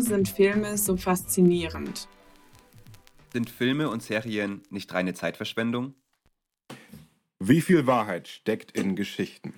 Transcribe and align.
Warum 0.00 0.08
sind 0.08 0.28
Filme 0.30 0.78
so 0.78 0.96
faszinierend? 0.96 2.08
Sind 3.34 3.50
Filme 3.50 3.90
und 3.90 4.02
Serien 4.02 4.62
nicht 4.70 4.90
reine 4.94 5.12
Zeitverschwendung? 5.12 5.92
Wie 7.38 7.60
viel 7.60 7.86
Wahrheit 7.86 8.26
steckt 8.26 8.72
in 8.72 8.96
Geschichten? 8.96 9.52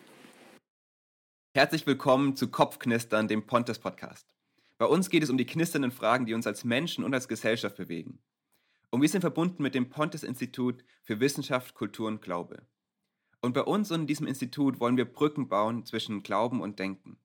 Herzlich 1.54 1.86
willkommen 1.86 2.34
zu 2.34 2.50
Kopfknistern, 2.50 3.28
dem 3.28 3.46
Pontes 3.46 3.78
Podcast. 3.78 4.26
Bei 4.78 4.86
uns 4.86 5.10
geht 5.10 5.22
es 5.22 5.30
um 5.30 5.38
die 5.38 5.46
knisternden 5.46 5.92
Fragen, 5.92 6.26
die 6.26 6.34
uns 6.34 6.48
als 6.48 6.64
Menschen 6.64 7.04
und 7.04 7.14
als 7.14 7.28
Gesellschaft 7.28 7.76
bewegen. 7.76 8.18
Und 8.90 9.00
wir 9.00 9.08
sind 9.08 9.20
verbunden 9.20 9.62
mit 9.62 9.76
dem 9.76 9.90
Pontes 9.90 10.24
Institut 10.24 10.82
für 11.04 11.20
Wissenschaft, 11.20 11.74
Kultur 11.74 12.08
und 12.08 12.20
Glaube. 12.20 12.66
Und 13.42 13.52
bei 13.52 13.62
uns 13.62 13.92
und 13.92 14.00
in 14.00 14.06
diesem 14.08 14.26
Institut 14.26 14.80
wollen 14.80 14.96
wir 14.96 15.04
Brücken 15.04 15.46
bauen 15.46 15.84
zwischen 15.84 16.24
Glauben 16.24 16.60
und 16.60 16.80
Denken. 16.80 17.16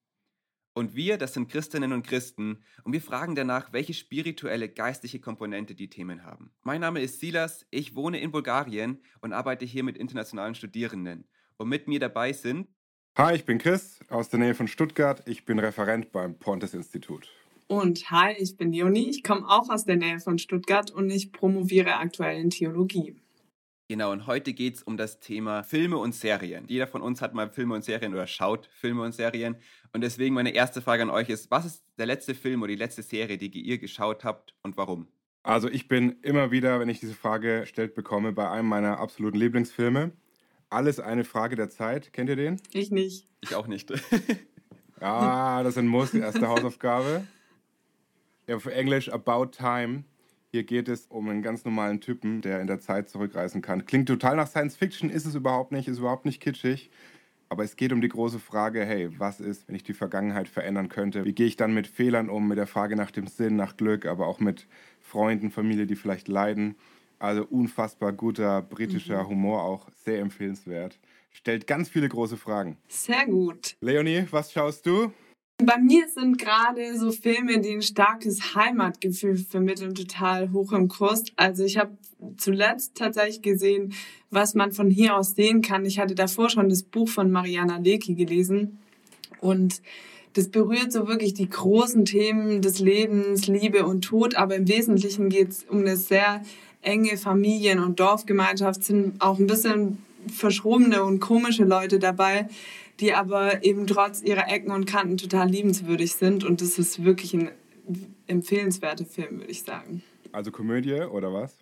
Und 0.78 0.94
wir, 0.94 1.18
das 1.18 1.34
sind 1.34 1.48
Christinnen 1.48 1.92
und 1.92 2.06
Christen, 2.06 2.62
und 2.84 2.92
wir 2.92 3.02
fragen 3.02 3.34
danach, 3.34 3.72
welche 3.72 3.94
spirituelle, 3.94 4.68
geistliche 4.68 5.18
Komponente 5.18 5.74
die 5.74 5.90
Themen 5.90 6.22
haben. 6.22 6.52
Mein 6.62 6.82
Name 6.82 7.00
ist 7.00 7.18
Silas, 7.18 7.66
ich 7.72 7.96
wohne 7.96 8.20
in 8.20 8.30
Bulgarien 8.30 9.02
und 9.20 9.32
arbeite 9.32 9.64
hier 9.64 9.82
mit 9.82 9.98
internationalen 9.98 10.54
Studierenden. 10.54 11.24
Und 11.56 11.68
mit 11.68 11.88
mir 11.88 11.98
dabei 11.98 12.32
sind. 12.32 12.68
Hi, 13.16 13.34
ich 13.34 13.44
bin 13.44 13.58
Chris 13.58 13.98
aus 14.08 14.28
der 14.28 14.38
Nähe 14.38 14.54
von 14.54 14.68
Stuttgart. 14.68 15.20
Ich 15.26 15.44
bin 15.44 15.58
Referent 15.58 16.12
beim 16.12 16.38
Pontes 16.38 16.74
Institut. 16.74 17.28
Und 17.66 18.08
hi, 18.12 18.36
ich 18.38 18.56
bin 18.56 18.72
Leonie. 18.72 19.10
Ich 19.10 19.24
komme 19.24 19.48
auch 19.48 19.70
aus 19.70 19.84
der 19.84 19.96
Nähe 19.96 20.20
von 20.20 20.38
Stuttgart 20.38 20.92
und 20.92 21.10
ich 21.10 21.32
promoviere 21.32 21.96
aktuell 21.96 22.40
in 22.40 22.50
Theologie. 22.50 23.16
Genau, 23.90 24.12
und 24.12 24.26
heute 24.26 24.52
geht 24.52 24.74
es 24.74 24.82
um 24.82 24.98
das 24.98 25.18
Thema 25.18 25.62
Filme 25.62 25.96
und 25.96 26.14
Serien. 26.14 26.66
Jeder 26.68 26.86
von 26.86 27.00
uns 27.00 27.22
hat 27.22 27.32
mal 27.32 27.48
Filme 27.48 27.74
und 27.74 27.82
Serien 27.82 28.12
oder 28.12 28.26
schaut 28.26 28.68
Filme 28.70 29.00
und 29.00 29.12
Serien. 29.12 29.56
Und 29.94 30.02
deswegen 30.02 30.34
meine 30.34 30.50
erste 30.50 30.82
Frage 30.82 31.04
an 31.04 31.08
euch 31.08 31.30
ist, 31.30 31.50
was 31.50 31.64
ist 31.64 31.82
der 31.96 32.04
letzte 32.04 32.34
Film 32.34 32.60
oder 32.60 32.68
die 32.68 32.76
letzte 32.78 33.02
Serie, 33.02 33.38
die 33.38 33.48
ihr 33.48 33.78
geschaut 33.78 34.24
habt 34.24 34.54
und 34.62 34.76
warum? 34.76 35.08
Also 35.42 35.70
ich 35.70 35.88
bin 35.88 36.16
immer 36.20 36.50
wieder, 36.50 36.80
wenn 36.80 36.90
ich 36.90 37.00
diese 37.00 37.14
Frage 37.14 37.60
gestellt 37.60 37.94
bekomme, 37.94 38.32
bei 38.32 38.50
einem 38.50 38.68
meiner 38.68 38.98
absoluten 38.98 39.38
Lieblingsfilme. 39.38 40.12
Alles 40.68 41.00
eine 41.00 41.24
Frage 41.24 41.56
der 41.56 41.70
Zeit. 41.70 42.12
Kennt 42.12 42.28
ihr 42.28 42.36
den? 42.36 42.60
Ich 42.74 42.90
nicht. 42.90 43.26
Ich 43.40 43.54
auch 43.54 43.68
nicht. 43.68 43.90
ja, 45.00 45.62
das 45.62 45.72
ist 45.72 45.78
ein 45.78 45.86
Muss, 45.86 46.10
die 46.10 46.18
erste 46.18 46.46
Hausaufgabe. 46.46 47.26
Ja, 48.46 48.56
auf 48.56 48.66
Englisch 48.66 49.10
About 49.10 49.46
Time. 49.46 50.04
Hier 50.50 50.64
geht 50.64 50.88
es 50.88 51.06
um 51.06 51.28
einen 51.28 51.42
ganz 51.42 51.66
normalen 51.66 52.00
Typen, 52.00 52.40
der 52.40 52.62
in 52.62 52.66
der 52.66 52.80
Zeit 52.80 53.10
zurückreisen 53.10 53.60
kann. 53.60 53.84
Klingt 53.84 54.08
total 54.08 54.36
nach 54.36 54.48
Science 54.48 54.76
Fiction, 54.76 55.10
ist 55.10 55.26
es 55.26 55.34
überhaupt 55.34 55.72
nicht, 55.72 55.88
ist 55.88 55.98
überhaupt 55.98 56.24
nicht 56.24 56.40
kitschig. 56.40 56.90
Aber 57.50 57.64
es 57.64 57.76
geht 57.76 57.92
um 57.92 58.00
die 58.00 58.08
große 58.08 58.38
Frage, 58.38 58.84
hey, 58.84 59.10
was 59.18 59.40
ist, 59.40 59.68
wenn 59.68 59.74
ich 59.74 59.82
die 59.82 59.92
Vergangenheit 59.92 60.48
verändern 60.48 60.88
könnte? 60.88 61.24
Wie 61.24 61.34
gehe 61.34 61.46
ich 61.46 61.56
dann 61.56 61.74
mit 61.74 61.86
Fehlern 61.86 62.30
um, 62.30 62.48
mit 62.48 62.56
der 62.56 62.66
Frage 62.66 62.96
nach 62.96 63.10
dem 63.10 63.26
Sinn, 63.26 63.56
nach 63.56 63.76
Glück, 63.76 64.06
aber 64.06 64.26
auch 64.26 64.40
mit 64.40 64.66
Freunden, 65.00 65.50
Familie, 65.50 65.86
die 65.86 65.96
vielleicht 65.96 66.28
leiden? 66.28 66.76
Also 67.18 67.44
unfassbar 67.44 68.12
guter 68.12 68.62
britischer 68.62 69.24
mhm. 69.24 69.28
Humor, 69.28 69.62
auch 69.64 69.88
sehr 70.04 70.20
empfehlenswert. 70.20 70.98
Stellt 71.30 71.66
ganz 71.66 71.90
viele 71.90 72.08
große 72.08 72.38
Fragen. 72.38 72.78
Sehr 72.88 73.26
gut. 73.26 73.76
Leonie, 73.80 74.26
was 74.30 74.52
schaust 74.52 74.86
du? 74.86 75.12
Bei 75.64 75.76
mir 75.76 76.06
sind 76.08 76.38
gerade 76.38 76.96
so 76.96 77.10
Filme, 77.10 77.60
die 77.60 77.72
ein 77.72 77.82
starkes 77.82 78.54
Heimatgefühl 78.54 79.36
vermitteln, 79.36 79.92
total 79.92 80.52
hoch 80.52 80.72
im 80.72 80.86
Kurs. 80.86 81.24
Also 81.34 81.64
ich 81.64 81.76
habe 81.78 81.98
zuletzt 82.36 82.94
tatsächlich 82.94 83.42
gesehen, 83.42 83.92
was 84.30 84.54
man 84.54 84.70
von 84.70 84.88
hier 84.88 85.16
aus 85.16 85.34
sehen 85.34 85.60
kann. 85.60 85.84
Ich 85.84 85.98
hatte 85.98 86.14
davor 86.14 86.48
schon 86.48 86.68
das 86.68 86.84
Buch 86.84 87.08
von 87.08 87.32
Mariana 87.32 87.78
Leki 87.78 88.14
gelesen 88.14 88.78
und 89.40 89.82
das 90.34 90.48
berührt 90.48 90.92
so 90.92 91.08
wirklich 91.08 91.34
die 91.34 91.48
großen 91.48 92.04
Themen 92.04 92.62
des 92.62 92.78
Lebens, 92.78 93.48
Liebe 93.48 93.84
und 93.84 94.02
Tod, 94.02 94.36
aber 94.36 94.54
im 94.54 94.68
Wesentlichen 94.68 95.28
geht 95.28 95.48
es 95.48 95.64
um 95.64 95.78
eine 95.78 95.96
sehr 95.96 96.42
enge 96.82 97.16
Familien- 97.16 97.80
und 97.80 97.98
Dorfgemeinschaft, 97.98 98.84
sind 98.84 99.20
auch 99.20 99.40
ein 99.40 99.48
bisschen 99.48 99.98
verschrobene 100.32 101.02
und 101.02 101.18
komische 101.18 101.64
Leute 101.64 101.98
dabei, 101.98 102.48
die 103.00 103.14
aber 103.14 103.64
eben 103.64 103.86
trotz 103.86 104.22
ihrer 104.22 104.48
Ecken 104.48 104.70
und 104.70 104.86
Kanten 104.86 105.16
total 105.16 105.48
liebenswürdig 105.48 106.14
sind. 106.14 106.44
Und 106.44 106.60
das 106.60 106.78
ist 106.78 107.04
wirklich 107.04 107.34
ein 107.34 107.50
empfehlenswerter 108.26 109.04
Film, 109.04 109.38
würde 109.38 109.50
ich 109.50 109.62
sagen. 109.62 110.02
Also 110.32 110.50
Komödie 110.50 111.02
oder 111.02 111.32
was? 111.32 111.56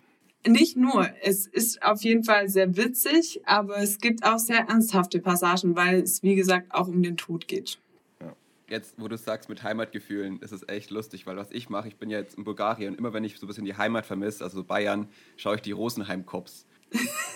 Nicht 0.45 0.77
nur. 0.77 1.09
Es 1.21 1.45
ist 1.45 1.83
auf 1.83 2.01
jeden 2.01 2.23
Fall 2.23 2.49
sehr 2.49 2.77
witzig, 2.77 3.41
aber 3.45 3.77
es 3.77 3.99
gibt 3.99 4.23
auch 4.23 4.39
sehr 4.39 4.67
ernsthafte 4.67 5.19
Passagen, 5.19 5.75
weil 5.75 6.01
es, 6.01 6.23
wie 6.23 6.35
gesagt, 6.35 6.73
auch 6.73 6.87
um 6.87 7.03
den 7.03 7.17
Tod 7.17 7.47
geht. 7.47 7.79
Jetzt, 8.69 8.95
wo 8.97 9.07
du 9.07 9.17
sagst 9.17 9.47
mit 9.47 9.63
Heimatgefühlen, 9.63 10.41
ist 10.41 10.51
es 10.51 10.67
echt 10.67 10.89
lustig, 10.89 11.25
weil 11.25 11.37
was 11.37 11.51
ich 11.51 11.69
mache, 11.69 11.87
ich 11.87 11.95
bin 11.95 12.09
jetzt 12.09 12.37
in 12.37 12.43
Bulgarien 12.43 12.93
und 12.93 12.99
immer 12.99 13.13
wenn 13.13 13.23
ich 13.23 13.37
so 13.37 13.45
ein 13.45 13.47
bisschen 13.47 13.63
die 13.63 13.77
Heimat 13.77 14.05
vermisse, 14.05 14.43
also 14.43 14.61
Bayern, 14.61 15.07
schaue 15.37 15.55
ich 15.55 15.61
die 15.61 15.71
Rosenheim-Cops. 15.71 16.65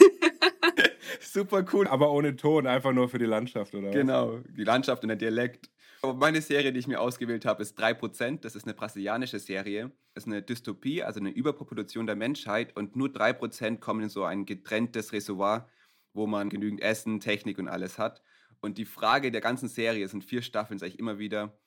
Super 1.32 1.64
cool. 1.72 1.88
Aber 1.88 2.12
ohne 2.12 2.36
Ton, 2.36 2.68
einfach 2.68 2.92
nur 2.92 3.08
für 3.08 3.18
die 3.18 3.26
Landschaft, 3.26 3.74
oder? 3.74 3.92
Genau, 3.92 4.40
die 4.50 4.66
Landschaft 4.66 5.04
und 5.04 5.08
der 5.08 5.18
Dialekt. 5.18 5.70
Meine 6.16 6.42
Serie, 6.42 6.74
die 6.74 6.80
ich 6.80 6.88
mir 6.88 7.00
ausgewählt 7.00 7.46
habe, 7.46 7.62
ist 7.62 7.80
3%. 7.80 8.42
Das 8.42 8.56
ist 8.56 8.66
eine 8.66 8.74
brasilianische 8.74 9.40
Serie. 9.40 9.92
Das 10.14 10.26
ist 10.26 10.28
eine 10.28 10.42
Dystopie, 10.42 11.04
also 11.04 11.20
eine 11.20 11.30
Überpopulation 11.30 12.06
der 12.06 12.18
Menschheit. 12.18 12.76
Und 12.76 12.98
nur 12.98 13.08
3% 13.08 13.80
kommen 13.80 14.02
in 14.02 14.10
so 14.10 14.26
ein 14.26 14.46
getrenntes 14.46 15.14
Reservoir, 15.14 15.70
wo 16.14 16.28
man 16.28 16.50
genügend 16.50 16.82
Essen, 16.82 17.22
Technik 17.22 17.60
und 17.60 17.70
alles 17.70 17.98
hat. 17.98 18.22
Und 18.60 18.78
die 18.78 18.86
Frage 18.86 19.32
der 19.32 19.42
ganzen 19.42 19.70
Serie, 19.70 20.04
es 20.04 20.12
sind 20.12 20.26
vier 20.26 20.42
Staffeln, 20.42 20.80
sage 20.80 20.92
ich 20.92 21.00
immer 21.00 21.18
wieder, 21.18 21.58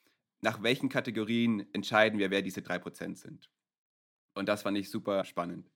nach 0.43 0.63
welchen 0.63 0.91
Kategorien 0.91 1.67
entscheiden 1.73 2.19
wir, 2.19 2.31
wer 2.31 2.43
diese 2.43 2.61
3% 2.61 3.17
sind. 3.17 3.51
Und 4.35 4.49
das 4.49 4.63
fand 4.63 4.77
ich 4.77 4.91
super 4.91 5.25
spannend. 5.25 5.71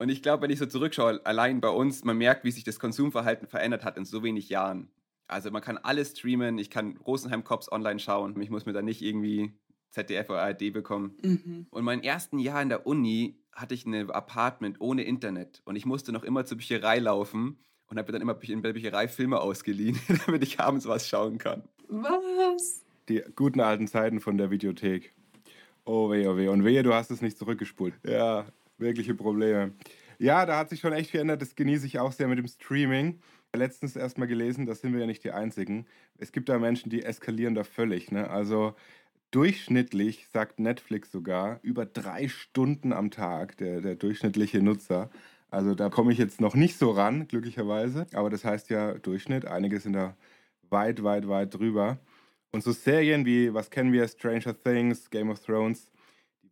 Und 0.00 0.08
ich 0.08 0.22
glaube, 0.22 0.44
wenn 0.44 0.50
ich 0.50 0.58
so 0.58 0.64
zurückschaue, 0.64 1.20
allein 1.26 1.60
bei 1.60 1.68
uns, 1.68 2.04
man 2.04 2.16
merkt, 2.16 2.42
wie 2.44 2.50
sich 2.50 2.64
das 2.64 2.80
Konsumverhalten 2.80 3.46
verändert 3.46 3.84
hat 3.84 3.98
in 3.98 4.06
so 4.06 4.22
wenig 4.22 4.48
Jahren. 4.48 4.88
Also 5.26 5.50
man 5.50 5.60
kann 5.60 5.76
alles 5.76 6.12
streamen, 6.12 6.56
ich 6.56 6.70
kann 6.70 6.96
Rosenheim 7.06 7.44
Cops 7.44 7.70
online 7.70 7.98
schauen, 7.98 8.40
ich 8.40 8.48
muss 8.48 8.64
mir 8.64 8.72
da 8.72 8.80
nicht 8.80 9.02
irgendwie 9.02 9.52
ZDF 9.90 10.30
oder 10.30 10.40
ARD 10.40 10.72
bekommen. 10.72 11.18
Mhm. 11.22 11.66
Und 11.68 11.84
mein 11.84 12.02
ersten 12.02 12.38
Jahr 12.38 12.62
in 12.62 12.70
der 12.70 12.86
Uni 12.86 13.36
hatte 13.52 13.74
ich 13.74 13.84
ein 13.84 14.10
Apartment 14.10 14.80
ohne 14.80 15.02
Internet 15.02 15.60
und 15.66 15.76
ich 15.76 15.84
musste 15.84 16.12
noch 16.12 16.24
immer 16.24 16.46
zur 16.46 16.56
Bücherei 16.56 16.98
laufen 16.98 17.58
und 17.86 17.98
habe 17.98 18.10
mir 18.10 18.18
dann 18.18 18.22
immer 18.22 18.42
in 18.42 18.62
der 18.62 18.72
Bücherei 18.72 19.06
Filme 19.06 19.38
ausgeliehen, 19.38 20.00
damit 20.26 20.42
ich 20.42 20.60
abends 20.60 20.88
was 20.88 21.08
schauen 21.08 21.36
kann. 21.36 21.62
Was? 21.88 22.86
Die 23.10 23.22
guten 23.36 23.60
alten 23.60 23.86
Zeiten 23.86 24.20
von 24.20 24.38
der 24.38 24.50
Videothek. 24.50 25.12
Oh 25.84 26.10
weh, 26.10 26.26
oh 26.26 26.38
weh. 26.38 26.48
Und 26.48 26.64
wehe, 26.64 26.82
du 26.82 26.94
hast 26.94 27.10
es 27.10 27.20
nicht 27.20 27.36
zurückgespult. 27.36 27.92
Ja, 28.02 28.46
wirkliche 28.80 29.14
Probleme. 29.14 29.72
Ja, 30.18 30.44
da 30.44 30.58
hat 30.58 30.70
sich 30.70 30.80
schon 30.80 30.92
echt 30.92 31.12
geändert. 31.12 31.40
Das 31.40 31.54
genieße 31.54 31.86
ich 31.86 31.98
auch 31.98 32.12
sehr 32.12 32.28
mit 32.28 32.38
dem 32.38 32.46
Streaming. 32.46 33.20
Letztens 33.54 33.96
erst 33.96 34.18
mal 34.18 34.26
gelesen, 34.26 34.66
da 34.66 34.74
sind 34.74 34.92
wir 34.92 35.00
ja 35.00 35.06
nicht 35.06 35.24
die 35.24 35.32
Einzigen. 35.32 35.86
Es 36.18 36.30
gibt 36.30 36.48
da 36.48 36.58
Menschen, 36.58 36.90
die 36.90 37.02
eskalieren 37.02 37.54
da 37.54 37.64
völlig. 37.64 38.12
Ne? 38.12 38.30
Also 38.30 38.74
durchschnittlich, 39.30 40.28
sagt 40.32 40.60
Netflix 40.60 41.10
sogar, 41.10 41.58
über 41.62 41.86
drei 41.86 42.28
Stunden 42.28 42.92
am 42.92 43.10
Tag, 43.10 43.56
der, 43.56 43.80
der 43.80 43.96
durchschnittliche 43.96 44.62
Nutzer. 44.62 45.10
Also 45.50 45.74
da 45.74 45.88
komme 45.88 46.12
ich 46.12 46.18
jetzt 46.18 46.40
noch 46.40 46.54
nicht 46.54 46.78
so 46.78 46.90
ran, 46.90 47.26
glücklicherweise. 47.26 48.06
Aber 48.12 48.30
das 48.30 48.44
heißt 48.44 48.70
ja 48.70 48.94
Durchschnitt. 48.94 49.46
Einige 49.46 49.80
sind 49.80 49.94
da 49.94 50.16
weit, 50.68 51.02
weit, 51.02 51.28
weit 51.28 51.54
drüber. 51.54 51.98
Und 52.52 52.62
so 52.62 52.72
Serien 52.72 53.26
wie, 53.26 53.54
was 53.54 53.70
kennen 53.70 53.92
wir, 53.92 54.06
Stranger 54.08 54.60
Things, 54.60 55.10
Game 55.10 55.30
of 55.30 55.40
Thrones, 55.40 55.89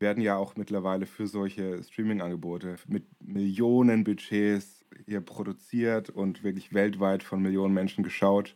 werden 0.00 0.22
ja 0.22 0.36
auch 0.36 0.56
mittlerweile 0.56 1.06
für 1.06 1.26
solche 1.26 1.82
Streaming-Angebote 1.82 2.76
mit 2.86 3.04
Millionen 3.20 4.04
Budgets 4.04 4.84
hier 5.06 5.20
produziert 5.20 6.10
und 6.10 6.42
wirklich 6.44 6.72
weltweit 6.72 7.22
von 7.22 7.42
Millionen 7.42 7.74
Menschen 7.74 8.04
geschaut. 8.04 8.54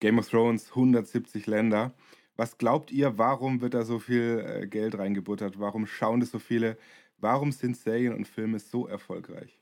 Game 0.00 0.18
of 0.18 0.28
Thrones, 0.28 0.70
170 0.70 1.46
Länder. 1.46 1.94
Was 2.36 2.58
glaubt 2.58 2.90
ihr, 2.90 3.18
warum 3.18 3.60
wird 3.60 3.74
da 3.74 3.84
so 3.84 3.98
viel 3.98 4.44
äh, 4.46 4.66
Geld 4.66 4.98
reingebuttert? 4.98 5.60
Warum 5.60 5.86
schauen 5.86 6.20
das 6.20 6.30
so 6.30 6.38
viele? 6.38 6.78
Warum 7.18 7.52
sind 7.52 7.76
Serien 7.76 8.14
und 8.14 8.26
Filme 8.26 8.58
so 8.58 8.86
erfolgreich? 8.86 9.61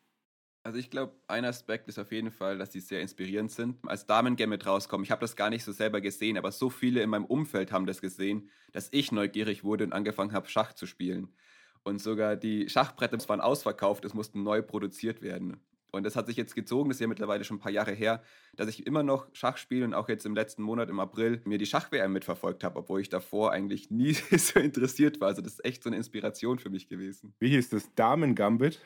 Also 0.62 0.78
ich 0.78 0.90
glaube, 0.90 1.14
ein 1.26 1.46
Aspekt 1.46 1.88
ist 1.88 1.98
auf 1.98 2.12
jeden 2.12 2.30
Fall, 2.30 2.58
dass 2.58 2.70
die 2.70 2.80
sehr 2.80 3.00
inspirierend 3.00 3.50
sind. 3.50 3.78
Als 3.86 4.06
Damen-Game 4.06 4.50
mit 4.50 4.66
rauskommen, 4.66 5.04
ich 5.04 5.10
habe 5.10 5.22
das 5.22 5.34
gar 5.34 5.48
nicht 5.48 5.64
so 5.64 5.72
selber 5.72 6.02
gesehen, 6.02 6.36
aber 6.36 6.52
so 6.52 6.68
viele 6.68 7.02
in 7.02 7.08
meinem 7.08 7.24
Umfeld 7.24 7.72
haben 7.72 7.86
das 7.86 8.02
gesehen, 8.02 8.50
dass 8.72 8.88
ich 8.92 9.10
neugierig 9.10 9.64
wurde 9.64 9.84
und 9.84 9.94
angefangen 9.94 10.32
habe, 10.32 10.48
Schach 10.48 10.74
zu 10.74 10.86
spielen. 10.86 11.28
Und 11.82 12.02
sogar 12.02 12.36
die 12.36 12.68
Schachbretter 12.68 13.16
waren 13.28 13.40
ausverkauft, 13.40 14.04
es 14.04 14.12
mussten 14.12 14.42
neu 14.42 14.60
produziert 14.60 15.22
werden. 15.22 15.60
Und 15.92 16.04
das 16.04 16.14
hat 16.14 16.26
sich 16.26 16.36
jetzt 16.36 16.54
gezogen, 16.54 16.90
das 16.90 16.96
ist 16.96 17.00
ja 17.00 17.06
mittlerweile 17.06 17.42
schon 17.42 17.56
ein 17.56 17.60
paar 17.60 17.72
Jahre 17.72 17.92
her, 17.92 18.22
dass 18.54 18.68
ich 18.68 18.86
immer 18.86 19.02
noch 19.02 19.26
Schach 19.32 19.56
spiele 19.56 19.86
und 19.86 19.94
auch 19.94 20.08
jetzt 20.08 20.26
im 20.26 20.34
letzten 20.34 20.62
Monat, 20.62 20.88
im 20.88 21.00
April, 21.00 21.40
mir 21.46 21.58
die 21.58 21.66
Schach-WM 21.66 22.12
mitverfolgt 22.12 22.62
habe, 22.64 22.78
obwohl 22.78 23.00
ich 23.00 23.08
davor 23.08 23.50
eigentlich 23.50 23.90
nie 23.90 24.12
so 24.36 24.60
interessiert 24.60 25.20
war. 25.20 25.28
Also 25.28 25.40
das 25.40 25.54
ist 25.54 25.64
echt 25.64 25.82
so 25.82 25.88
eine 25.88 25.96
Inspiration 25.96 26.58
für 26.58 26.70
mich 26.70 26.86
gewesen. 26.86 27.34
Wie 27.40 27.48
hieß 27.48 27.70
das? 27.70 27.92
Damen-Gambit? 27.94 28.80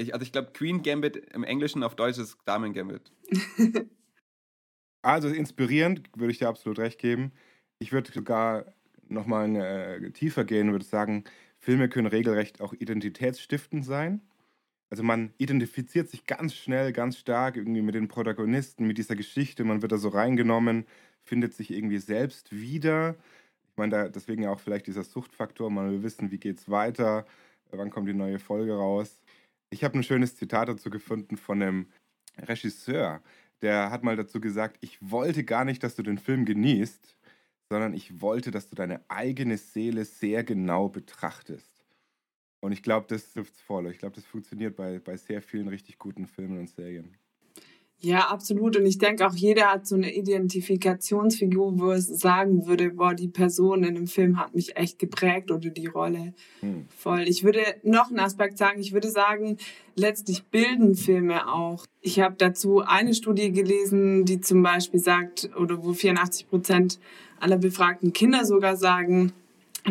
Ich, 0.00 0.14
also 0.14 0.22
ich 0.24 0.32
glaube, 0.32 0.52
Queen 0.52 0.82
Gambit 0.82 1.16
im 1.34 1.44
Englischen, 1.44 1.82
auf 1.82 1.94
Deutsch 1.94 2.18
ist 2.18 2.38
Damen 2.44 2.72
Gambit. 2.72 3.12
also 5.02 5.28
inspirierend, 5.28 6.10
würde 6.16 6.32
ich 6.32 6.38
dir 6.38 6.48
absolut 6.48 6.78
recht 6.78 6.98
geben. 6.98 7.32
Ich 7.78 7.92
würde 7.92 8.12
sogar 8.12 8.66
nochmal 9.08 9.54
äh, 9.56 10.10
tiefer 10.12 10.44
gehen, 10.44 10.72
würde 10.72 10.84
ich 10.84 10.90
sagen, 10.90 11.24
Filme 11.58 11.88
können 11.88 12.06
regelrecht 12.06 12.60
auch 12.60 12.72
identitätsstiftend 12.72 13.84
sein. 13.84 14.22
Also 14.88 15.02
man 15.02 15.32
identifiziert 15.38 16.08
sich 16.08 16.26
ganz 16.26 16.54
schnell, 16.54 16.92
ganz 16.92 17.18
stark 17.18 17.56
irgendwie 17.56 17.82
mit 17.82 17.94
den 17.94 18.08
Protagonisten, 18.08 18.86
mit 18.86 18.98
dieser 18.98 19.14
Geschichte. 19.14 19.62
Man 19.64 19.82
wird 19.82 19.92
da 19.92 19.98
so 19.98 20.08
reingenommen, 20.08 20.86
findet 21.22 21.54
sich 21.54 21.70
irgendwie 21.70 21.98
selbst 21.98 22.50
wieder. 22.50 23.14
Ich 23.70 23.76
meine, 23.76 23.90
da, 23.90 24.08
deswegen 24.08 24.46
auch 24.46 24.58
vielleicht 24.58 24.86
dieser 24.86 25.04
Suchtfaktor. 25.04 25.70
Man 25.70 25.90
will 25.90 26.02
wissen, 26.02 26.30
wie 26.30 26.38
geht 26.38 26.58
es 26.58 26.70
weiter, 26.70 27.24
wann 27.70 27.90
kommt 27.90 28.08
die 28.08 28.14
neue 28.14 28.38
Folge 28.38 28.74
raus. 28.74 29.20
Ich 29.70 29.84
habe 29.84 29.98
ein 29.98 30.02
schönes 30.02 30.36
Zitat 30.36 30.68
dazu 30.68 30.90
gefunden 30.90 31.36
von 31.36 31.62
einem 31.62 31.86
Regisseur, 32.36 33.22
der 33.62 33.90
hat 33.90 34.02
mal 34.02 34.16
dazu 34.16 34.40
gesagt, 34.40 34.78
ich 34.80 34.98
wollte 35.00 35.44
gar 35.44 35.64
nicht, 35.64 35.82
dass 35.82 35.94
du 35.94 36.02
den 36.02 36.18
Film 36.18 36.44
genießt, 36.44 37.16
sondern 37.68 37.94
ich 37.94 38.20
wollte, 38.20 38.50
dass 38.50 38.68
du 38.68 38.74
deine 38.74 39.04
eigene 39.08 39.58
Seele 39.58 40.04
sehr 40.04 40.44
genau 40.44 40.88
betrachtest. 40.88 41.84
Und 42.60 42.72
ich 42.72 42.82
glaube, 42.82 43.06
das 43.08 43.32
trifft 43.32 43.56
voll. 43.56 43.90
Ich 43.90 43.98
glaube, 43.98 44.16
das 44.16 44.24
funktioniert 44.24 44.76
bei, 44.76 44.98
bei 44.98 45.16
sehr 45.16 45.40
vielen 45.40 45.68
richtig 45.68 45.98
guten 45.98 46.26
Filmen 46.26 46.58
und 46.58 46.68
Serien. 46.68 47.16
Ja, 48.02 48.28
absolut. 48.28 48.76
Und 48.76 48.86
ich 48.86 48.96
denke 48.96 49.26
auch 49.26 49.34
jeder 49.34 49.66
hat 49.72 49.86
so 49.86 49.94
eine 49.94 50.14
Identifikationsfigur, 50.14 51.78
wo 51.78 51.92
es 51.92 52.06
sagen 52.06 52.66
würde, 52.66 52.90
boah, 52.90 53.14
die 53.14 53.28
Person 53.28 53.84
in 53.84 53.94
dem 53.94 54.06
Film 54.06 54.38
hat 54.38 54.54
mich 54.54 54.76
echt 54.76 54.98
geprägt 54.98 55.50
oder 55.50 55.68
die 55.68 55.86
Rolle 55.86 56.32
hm. 56.60 56.86
voll. 56.88 57.24
Ich 57.28 57.44
würde 57.44 57.60
noch 57.82 58.08
einen 58.08 58.20
Aspekt 58.20 58.56
sagen. 58.56 58.80
Ich 58.80 58.92
würde 58.92 59.10
sagen, 59.10 59.58
letztlich 59.96 60.44
bilden 60.44 60.94
Filme 60.94 61.52
auch. 61.52 61.84
Ich 62.00 62.20
habe 62.20 62.36
dazu 62.38 62.80
eine 62.80 63.12
Studie 63.12 63.52
gelesen, 63.52 64.24
die 64.24 64.40
zum 64.40 64.62
Beispiel 64.62 65.00
sagt, 65.00 65.50
oder 65.58 65.84
wo 65.84 65.92
84 65.92 66.48
Prozent 66.48 66.98
aller 67.38 67.58
befragten 67.58 68.14
Kinder 68.14 68.46
sogar 68.46 68.76
sagen, 68.76 69.32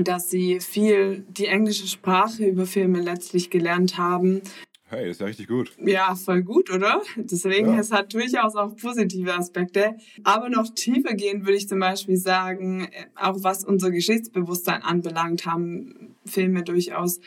dass 0.03 0.31
sie 0.31 0.59
viel 0.61 1.25
die 1.29 1.45
englische 1.45 1.87
Sprache 1.87 2.45
über 2.45 2.65
Filme 2.65 3.01
letztlich 3.01 3.51
gelernt 3.51 3.97
haben 3.97 4.41
Hey, 4.89 5.11
ist 5.11 5.21
ja 5.21 5.27
richtig 5.27 5.47
gut. 5.47 5.71
Ja, 5.85 6.15
voll 6.15 6.41
gut, 6.41 6.71
oder? 6.71 7.03
Deswegen, 7.15 7.73
ja. 7.73 7.79
es 7.79 7.91
hat 7.91 8.11
durchaus 8.11 8.55
auch 8.55 8.75
positive 8.75 9.35
Aspekte. 9.35 9.95
Aber 10.23 10.49
noch 10.49 10.73
tiefer 10.73 11.13
gehen 11.13 11.45
würde 11.45 11.57
ich 11.57 11.69
zum 11.69 11.79
Beispiel 11.79 12.17
sagen, 12.17 12.87
auch 13.15 13.37
was 13.43 13.63
unser 13.63 13.91
Geschichtsbewusstsein 13.91 14.81
anbelangt, 14.81 15.45
haben 15.45 16.15
Filme 16.25 16.63
durchaus 16.63 17.19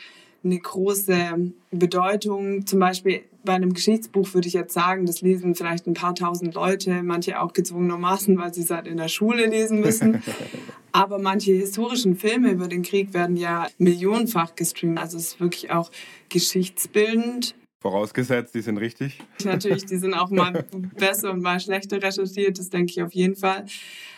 eine 0.43 0.59
große 0.59 1.53
Bedeutung. 1.71 2.65
Zum 2.65 2.79
Beispiel 2.79 3.21
bei 3.45 3.53
einem 3.53 3.73
Geschichtsbuch 3.73 4.33
würde 4.33 4.49
ich 4.49 4.53
jetzt 4.53 4.73
sagen, 4.73 5.05
das 5.05 5.21
lesen 5.21 5.55
vielleicht 5.55 5.87
ein 5.87 5.93
paar 5.93 6.15
tausend 6.15 6.53
Leute, 6.55 7.01
manche 7.01 7.41
auch 7.41 7.53
gezwungenermaßen, 7.53 8.37
weil 8.37 8.53
sie 8.53 8.61
es 8.61 8.71
halt 8.71 8.87
in 8.87 8.97
der 8.97 9.07
Schule 9.07 9.45
lesen 9.45 9.79
müssen. 9.79 10.21
Aber 10.93 11.17
manche 11.17 11.53
historischen 11.53 12.15
Filme 12.15 12.51
über 12.51 12.67
den 12.67 12.83
Krieg 12.83 13.15
werden 13.15 13.35
ja 13.35 13.67
millionenfach 13.79 14.55
gestreamt. 14.55 14.99
Also 14.99 15.17
es 15.17 15.29
ist 15.29 15.39
wirklich 15.39 15.71
auch 15.71 15.89
geschichtsbildend. 16.29 17.55
Vorausgesetzt, 17.81 18.53
die 18.53 18.61
sind 18.61 18.77
richtig. 18.77 19.19
Natürlich, 19.43 19.85
die 19.85 19.97
sind 19.97 20.13
auch 20.13 20.29
mal 20.29 20.65
besser 20.97 21.31
und 21.31 21.41
mal 21.41 21.59
schlechter 21.59 22.01
recherchiert, 22.01 22.59
das 22.59 22.69
denke 22.69 22.91
ich 22.91 23.01
auf 23.01 23.13
jeden 23.13 23.35
Fall. 23.35 23.65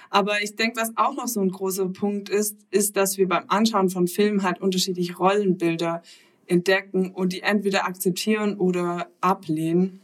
Aber 0.09 0.43
ich 0.43 0.55
denke, 0.55 0.79
was 0.79 0.91
auch 0.97 1.15
noch 1.15 1.27
so 1.27 1.41
ein 1.41 1.49
großer 1.49 1.87
Punkt 1.87 2.29
ist, 2.29 2.57
ist, 2.71 2.95
dass 2.97 3.17
wir 3.17 3.27
beim 3.27 3.45
Anschauen 3.47 3.89
von 3.89 4.07
Filmen 4.07 4.43
halt 4.43 4.61
unterschiedliche 4.61 5.15
Rollenbilder 5.15 6.03
entdecken 6.45 7.11
und 7.11 7.31
die 7.33 7.41
entweder 7.41 7.85
akzeptieren 7.85 8.57
oder 8.57 9.07
ablehnen 9.21 10.01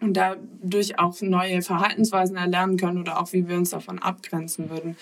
und 0.00 0.14
dadurch 0.14 0.98
auch 0.98 1.20
neue 1.20 1.60
Verhaltensweisen 1.62 2.36
erlernen 2.36 2.78
können 2.78 2.98
oder 2.98 3.20
auch 3.20 3.32
wie 3.34 3.46
wir 3.46 3.56
uns 3.56 3.70
davon 3.70 3.98
abgrenzen 3.98 4.70
würden. 4.70 4.96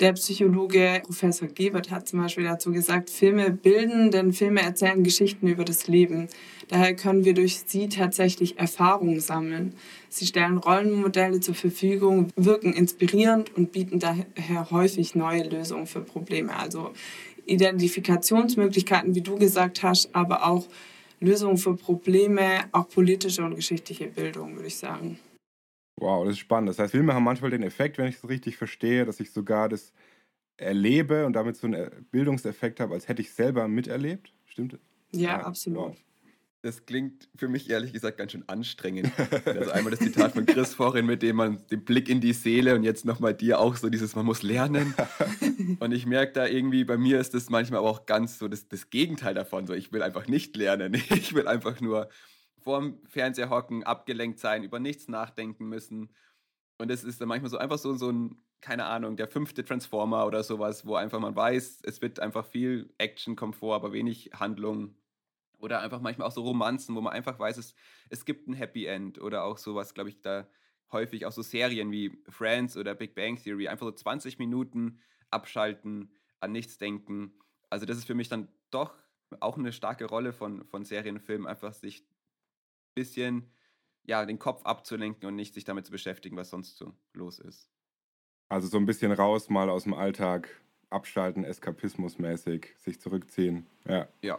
Der 0.00 0.14
Psychologe 0.14 1.02
Professor 1.04 1.46
Gebert 1.46 1.90
hat 1.90 2.08
zum 2.08 2.22
Beispiel 2.22 2.44
dazu 2.44 2.72
gesagt, 2.72 3.10
Filme 3.10 3.50
bilden, 3.50 4.10
denn 4.10 4.32
Filme 4.32 4.62
erzählen 4.62 5.04
Geschichten 5.04 5.46
über 5.46 5.62
das 5.62 5.88
Leben. 5.88 6.28
Daher 6.68 6.96
können 6.96 7.26
wir 7.26 7.34
durch 7.34 7.64
sie 7.66 7.90
tatsächlich 7.90 8.58
Erfahrungen 8.58 9.20
sammeln. 9.20 9.74
Sie 10.08 10.24
stellen 10.24 10.56
Rollenmodelle 10.56 11.40
zur 11.40 11.54
Verfügung, 11.54 12.28
wirken 12.34 12.72
inspirierend 12.72 13.54
und 13.54 13.72
bieten 13.72 13.98
daher 13.98 14.70
häufig 14.70 15.14
neue 15.14 15.42
Lösungen 15.42 15.86
für 15.86 16.00
Probleme. 16.00 16.56
Also 16.56 16.92
Identifikationsmöglichkeiten, 17.44 19.14
wie 19.14 19.20
du 19.20 19.36
gesagt 19.36 19.82
hast, 19.82 20.14
aber 20.14 20.46
auch 20.46 20.66
Lösungen 21.20 21.58
für 21.58 21.76
Probleme, 21.76 22.64
auch 22.72 22.88
politische 22.88 23.44
und 23.44 23.54
geschichtliche 23.54 24.06
Bildung, 24.06 24.54
würde 24.54 24.68
ich 24.68 24.76
sagen. 24.76 25.18
Wow, 26.00 26.24
das 26.24 26.32
ist 26.32 26.38
spannend. 26.38 26.70
Das 26.70 26.78
heißt, 26.78 26.92
Filme 26.92 27.14
haben 27.14 27.24
manchmal 27.24 27.50
den 27.50 27.62
Effekt, 27.62 27.98
wenn 27.98 28.08
ich 28.08 28.16
es 28.16 28.28
richtig 28.28 28.56
verstehe, 28.56 29.04
dass 29.04 29.20
ich 29.20 29.32
sogar 29.32 29.68
das 29.68 29.92
erlebe 30.56 31.26
und 31.26 31.34
damit 31.34 31.56
so 31.56 31.66
einen 31.66 32.06
Bildungseffekt 32.10 32.80
habe, 32.80 32.94
als 32.94 33.06
hätte 33.06 33.22
ich 33.22 33.32
selber 33.32 33.68
miterlebt. 33.68 34.32
Stimmt? 34.46 34.78
Ja, 35.12 35.20
ja 35.20 35.40
absolut. 35.42 35.78
Wow. 35.78 35.96
Das 36.62 36.84
klingt 36.84 37.28
für 37.36 37.48
mich 37.48 37.70
ehrlich 37.70 37.92
gesagt 37.94 38.18
ganz 38.18 38.32
schön 38.32 38.44
anstrengend. 38.46 39.10
Also 39.46 39.70
einmal 39.70 39.90
das 39.90 40.00
Zitat 40.00 40.32
von 40.32 40.44
Chris 40.44 40.74
vorhin, 40.74 41.06
mit 41.06 41.22
dem 41.22 41.36
man 41.36 41.60
den 41.70 41.84
Blick 41.84 42.08
in 42.08 42.20
die 42.20 42.34
Seele 42.34 42.74
und 42.74 42.82
jetzt 42.82 43.04
nochmal 43.06 43.32
dir 43.34 43.58
auch 43.58 43.76
so 43.76 43.88
dieses, 43.88 44.14
man 44.14 44.26
muss 44.26 44.42
lernen. 44.42 44.94
Und 45.80 45.92
ich 45.92 46.04
merke 46.04 46.32
da 46.32 46.46
irgendwie, 46.46 46.84
bei 46.84 46.98
mir 46.98 47.20
ist 47.20 47.32
das 47.32 47.48
manchmal 47.48 47.80
aber 47.80 47.88
auch 47.88 48.06
ganz 48.06 48.38
so 48.38 48.48
das, 48.48 48.68
das 48.68 48.90
Gegenteil 48.90 49.34
davon. 49.34 49.66
So, 49.66 49.72
ich 49.72 49.92
will 49.92 50.02
einfach 50.02 50.26
nicht 50.28 50.56
lernen. 50.56 50.94
Ich 51.10 51.34
will 51.34 51.46
einfach 51.46 51.80
nur 51.80 52.08
vorm 52.62 53.00
Fernseher 53.08 53.50
hocken, 53.50 53.84
abgelenkt 53.84 54.38
sein, 54.38 54.62
über 54.62 54.78
nichts 54.78 55.08
nachdenken 55.08 55.66
müssen. 55.68 56.14
Und 56.78 56.90
es 56.90 57.04
ist 57.04 57.20
dann 57.20 57.28
manchmal 57.28 57.50
so 57.50 57.58
einfach 57.58 57.78
so, 57.78 57.94
so 57.94 58.10
ein, 58.10 58.42
keine 58.60 58.86
Ahnung, 58.86 59.16
der 59.16 59.28
fünfte 59.28 59.64
Transformer 59.64 60.26
oder 60.26 60.42
sowas, 60.42 60.86
wo 60.86 60.94
einfach 60.94 61.20
man 61.20 61.36
weiß, 61.36 61.80
es 61.82 62.00
wird 62.02 62.20
einfach 62.20 62.46
viel 62.46 62.92
Action 62.98 63.36
kommt 63.36 63.56
vor, 63.56 63.74
aber 63.74 63.92
wenig 63.92 64.30
Handlung 64.34 64.94
oder 65.58 65.80
einfach 65.80 66.00
manchmal 66.00 66.26
auch 66.28 66.32
so 66.32 66.42
Romanzen, 66.42 66.94
wo 66.94 67.00
man 67.00 67.12
einfach 67.12 67.38
weiß, 67.38 67.58
es, 67.58 67.74
es 68.08 68.24
gibt 68.24 68.48
ein 68.48 68.54
Happy 68.54 68.86
End 68.86 69.20
oder 69.20 69.44
auch 69.44 69.58
sowas, 69.58 69.94
glaube 69.94 70.10
ich, 70.10 70.20
da 70.20 70.48
häufig 70.92 71.26
auch 71.26 71.32
so 71.32 71.42
Serien 71.42 71.92
wie 71.92 72.18
Friends 72.28 72.76
oder 72.76 72.94
Big 72.94 73.14
Bang 73.14 73.36
Theory, 73.36 73.68
einfach 73.68 73.86
so 73.86 73.92
20 73.92 74.38
Minuten 74.38 75.00
abschalten, 75.30 76.12
an 76.40 76.52
nichts 76.52 76.78
denken. 76.78 77.34
Also 77.68 77.86
das 77.86 77.98
ist 77.98 78.06
für 78.06 78.14
mich 78.14 78.28
dann 78.28 78.48
doch 78.70 78.94
auch 79.38 79.56
eine 79.56 79.72
starke 79.72 80.06
Rolle 80.06 80.32
von, 80.32 80.64
von 80.64 80.84
Serienfilmen, 80.84 81.46
einfach 81.46 81.74
sich 81.74 82.04
bisschen 82.94 83.50
ja, 84.04 84.24
den 84.26 84.38
Kopf 84.38 84.64
abzulenken 84.64 85.28
und 85.28 85.36
nicht 85.36 85.54
sich 85.54 85.64
damit 85.64 85.86
zu 85.86 85.92
beschäftigen, 85.92 86.36
was 86.36 86.50
sonst 86.50 86.76
so 86.76 86.92
los 87.12 87.38
ist. 87.38 87.68
Also 88.48 88.66
so 88.66 88.78
ein 88.78 88.86
bisschen 88.86 89.12
raus 89.12 89.48
mal 89.48 89.70
aus 89.70 89.84
dem 89.84 89.94
Alltag, 89.94 90.48
abschalten, 90.90 91.44
eskapismusmäßig, 91.44 92.74
sich 92.78 93.00
zurückziehen. 93.00 93.66
Ja. 93.86 94.08
Ja. 94.22 94.38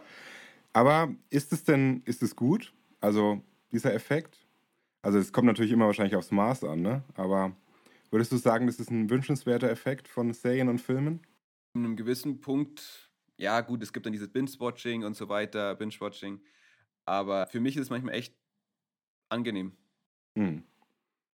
Aber 0.74 1.14
ist 1.30 1.52
es 1.52 1.64
denn, 1.64 2.02
ist 2.04 2.22
es 2.22 2.36
gut? 2.36 2.74
Also 3.00 3.42
dieser 3.72 3.94
Effekt? 3.94 4.46
Also 5.02 5.18
es 5.18 5.32
kommt 5.32 5.46
natürlich 5.46 5.72
immer 5.72 5.86
wahrscheinlich 5.86 6.16
aufs 6.16 6.30
Maß 6.30 6.64
an, 6.64 6.82
ne? 6.82 7.02
Aber 7.14 7.56
würdest 8.10 8.32
du 8.32 8.36
sagen, 8.36 8.66
das 8.66 8.78
ist 8.78 8.90
ein 8.90 9.10
wünschenswerter 9.10 9.70
Effekt 9.70 10.06
von 10.06 10.32
Serien 10.32 10.68
und 10.68 10.80
Filmen? 10.80 11.20
In 11.74 11.84
einem 11.84 11.96
gewissen 11.96 12.40
Punkt, 12.40 13.10
ja 13.38 13.60
gut, 13.62 13.82
es 13.82 13.92
gibt 13.92 14.06
dann 14.06 14.12
dieses 14.12 14.28
Binge-Watching 14.28 15.04
und 15.04 15.16
so 15.16 15.28
weiter, 15.28 15.74
Binge-Watching. 15.74 16.40
Aber 17.06 17.46
für 17.46 17.60
mich 17.60 17.76
ist 17.76 17.84
es 17.84 17.90
manchmal 17.90 18.14
echt 18.14 18.36
angenehm. 19.32 19.72
Hm. 20.36 20.62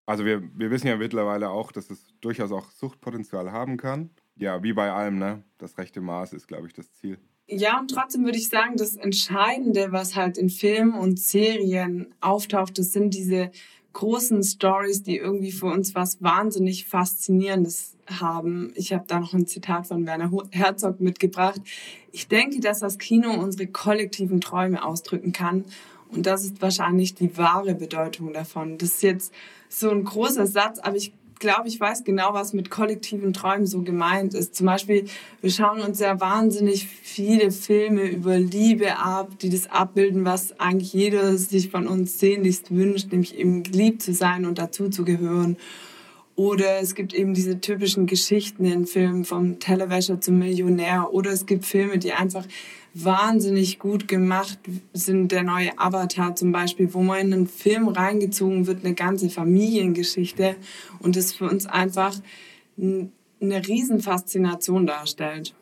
Also 0.07 0.25
wir, 0.25 0.43
wir 0.57 0.71
wissen 0.71 0.87
ja 0.87 0.97
mittlerweile 0.97 1.51
auch, 1.51 1.73
dass 1.73 1.91
es 1.91 2.15
durchaus 2.21 2.53
auch 2.53 2.71
Suchtpotenzial 2.71 3.51
haben 3.51 3.77
kann. 3.77 4.11
Ja, 4.37 4.63
wie 4.63 4.73
bei 4.73 4.93
allem, 4.93 5.19
ne? 5.19 5.43
Das 5.59 5.79
rechte 5.79 6.01
Maß 6.01 6.33
ist, 6.33 6.47
glaube 6.47 6.69
ich, 6.69 6.73
das 6.73 6.93
Ziel. 6.93 7.19
Ja, 7.49 7.79
und 7.81 7.91
trotzdem 7.91 8.25
würde 8.25 8.39
ich 8.39 8.49
sagen, 8.49 8.77
das 8.77 8.97
Entscheidende, 8.97 9.93
was 9.93 10.15
halt 10.15 10.37
in 10.39 10.51
Filmen 10.51 10.95
und 10.95 11.19
Serien 11.19 12.15
auftaucht, 12.21 12.79
das 12.79 12.93
sind 12.93 13.15
diese 13.15 13.51
großen 13.93 14.43
Stories, 14.43 15.03
die 15.03 15.17
irgendwie 15.17 15.53
für 15.53 15.67
uns 15.67 15.95
was 15.95 16.23
wahnsinnig 16.23 16.87
Faszinierendes 16.87 17.97
haben. 18.07 18.73
Ich 18.75 18.93
habe 18.93 19.05
da 19.07 19.21
noch 19.21 19.33
ein 19.33 19.47
Zitat 19.47 19.87
von 19.87 20.05
Werner 20.07 20.31
Herzog 20.51 21.01
mitgebracht. 21.01 21.61
Ich 22.13 22.29
denke, 22.29 22.61
dass 22.61 22.81
das 22.81 22.99
Kino 22.99 23.33
unsere 23.33 23.67
kollektiven 23.69 24.41
Träume 24.41 24.85
ausdrücken 24.85 25.33
kann. 25.33 25.65
Und 26.11 26.27
das 26.27 26.45
ist 26.45 26.63
wahrscheinlich 26.63 27.15
die 27.15 27.37
wahre 27.37 27.75
Bedeutung 27.75 28.33
davon. 28.33 28.79
Das 28.79 28.91
ist 28.91 29.03
jetzt 29.03 29.33
so 29.69 29.91
ein 29.91 30.05
großer 30.05 30.47
Satz, 30.47 30.79
aber 30.79 30.97
ich 30.97 31.13
glaube, 31.39 31.69
ich 31.69 31.79
weiß 31.79 32.05
genau, 32.05 32.33
was 32.33 32.53
mit 32.53 32.71
kollektiven 32.71 33.33
Träumen 33.33 33.67
so 33.67 33.83
gemeint 33.83 34.35
ist. 34.35 34.55
Zum 34.55 34.67
Beispiel, 34.67 35.07
wir 35.41 35.51
schauen 35.51 35.81
uns 35.81 36.01
ja 36.01 36.19
wahnsinnig 36.21 36.87
viele 36.87 37.51
Filme 37.51 38.03
über 38.03 38.39
Liebe 38.39 38.99
ab, 38.99 39.39
die 39.41 39.51
das 39.51 39.71
abbilden, 39.71 40.25
was 40.25 40.59
eigentlich 40.59 40.93
jeder 40.93 41.37
sich 41.37 41.71
von 41.71 41.87
uns 41.87 42.19
sehnlichst 42.19 42.75
wünscht, 42.75 43.13
nämlich 43.13 43.37
eben 43.37 43.63
geliebt 43.63 44.03
zu 44.03 44.15
sein 44.15 44.47
und 44.47 44.59
dazu 44.59 44.89
zu 44.89 45.05
gehören. 45.05 45.57
Oder 46.37 46.81
es 46.81 46.95
gibt 46.95 47.15
eben 47.15 47.33
diese 47.33 47.61
typischen 47.61 48.07
Geschichten 48.07 48.67
in 48.67 48.87
Filmen 48.87 49.25
vom 49.25 49.59
Tellerwäscher 49.59 50.21
zum 50.21 50.39
Millionär. 50.39 51.13
Oder 51.13 51.31
es 51.31 51.47
gibt 51.47 51.65
Filme, 51.65 51.99
die 51.99 52.13
einfach 52.13 52.45
wahnsinnig 53.05 53.79
gut 53.79 54.09
gemacht 54.09 54.59
sind. 54.93 55.33
Der 55.33 55.43
neue 55.43 55.79
Avatar 55.79 56.35
zum 56.35 56.53
Beispiel, 56.53 56.93
wo 56.95 57.03
man 57.03 57.19
in 57.21 57.33
einen 57.33 57.47
Film 57.47 57.89
reingezogen 57.89 58.67
wird, 58.67 58.85
eine 58.85 58.95
ganze 58.95 59.31
Familiengeschichte. 59.31 60.57
Und 61.01 61.17
das 61.17 61.33
für 61.33 61.45
uns 61.45 61.67
einfach 61.67 62.15
eine 62.79 63.11
Riesenfaszination 63.41 64.87
darstellt. 64.87 65.55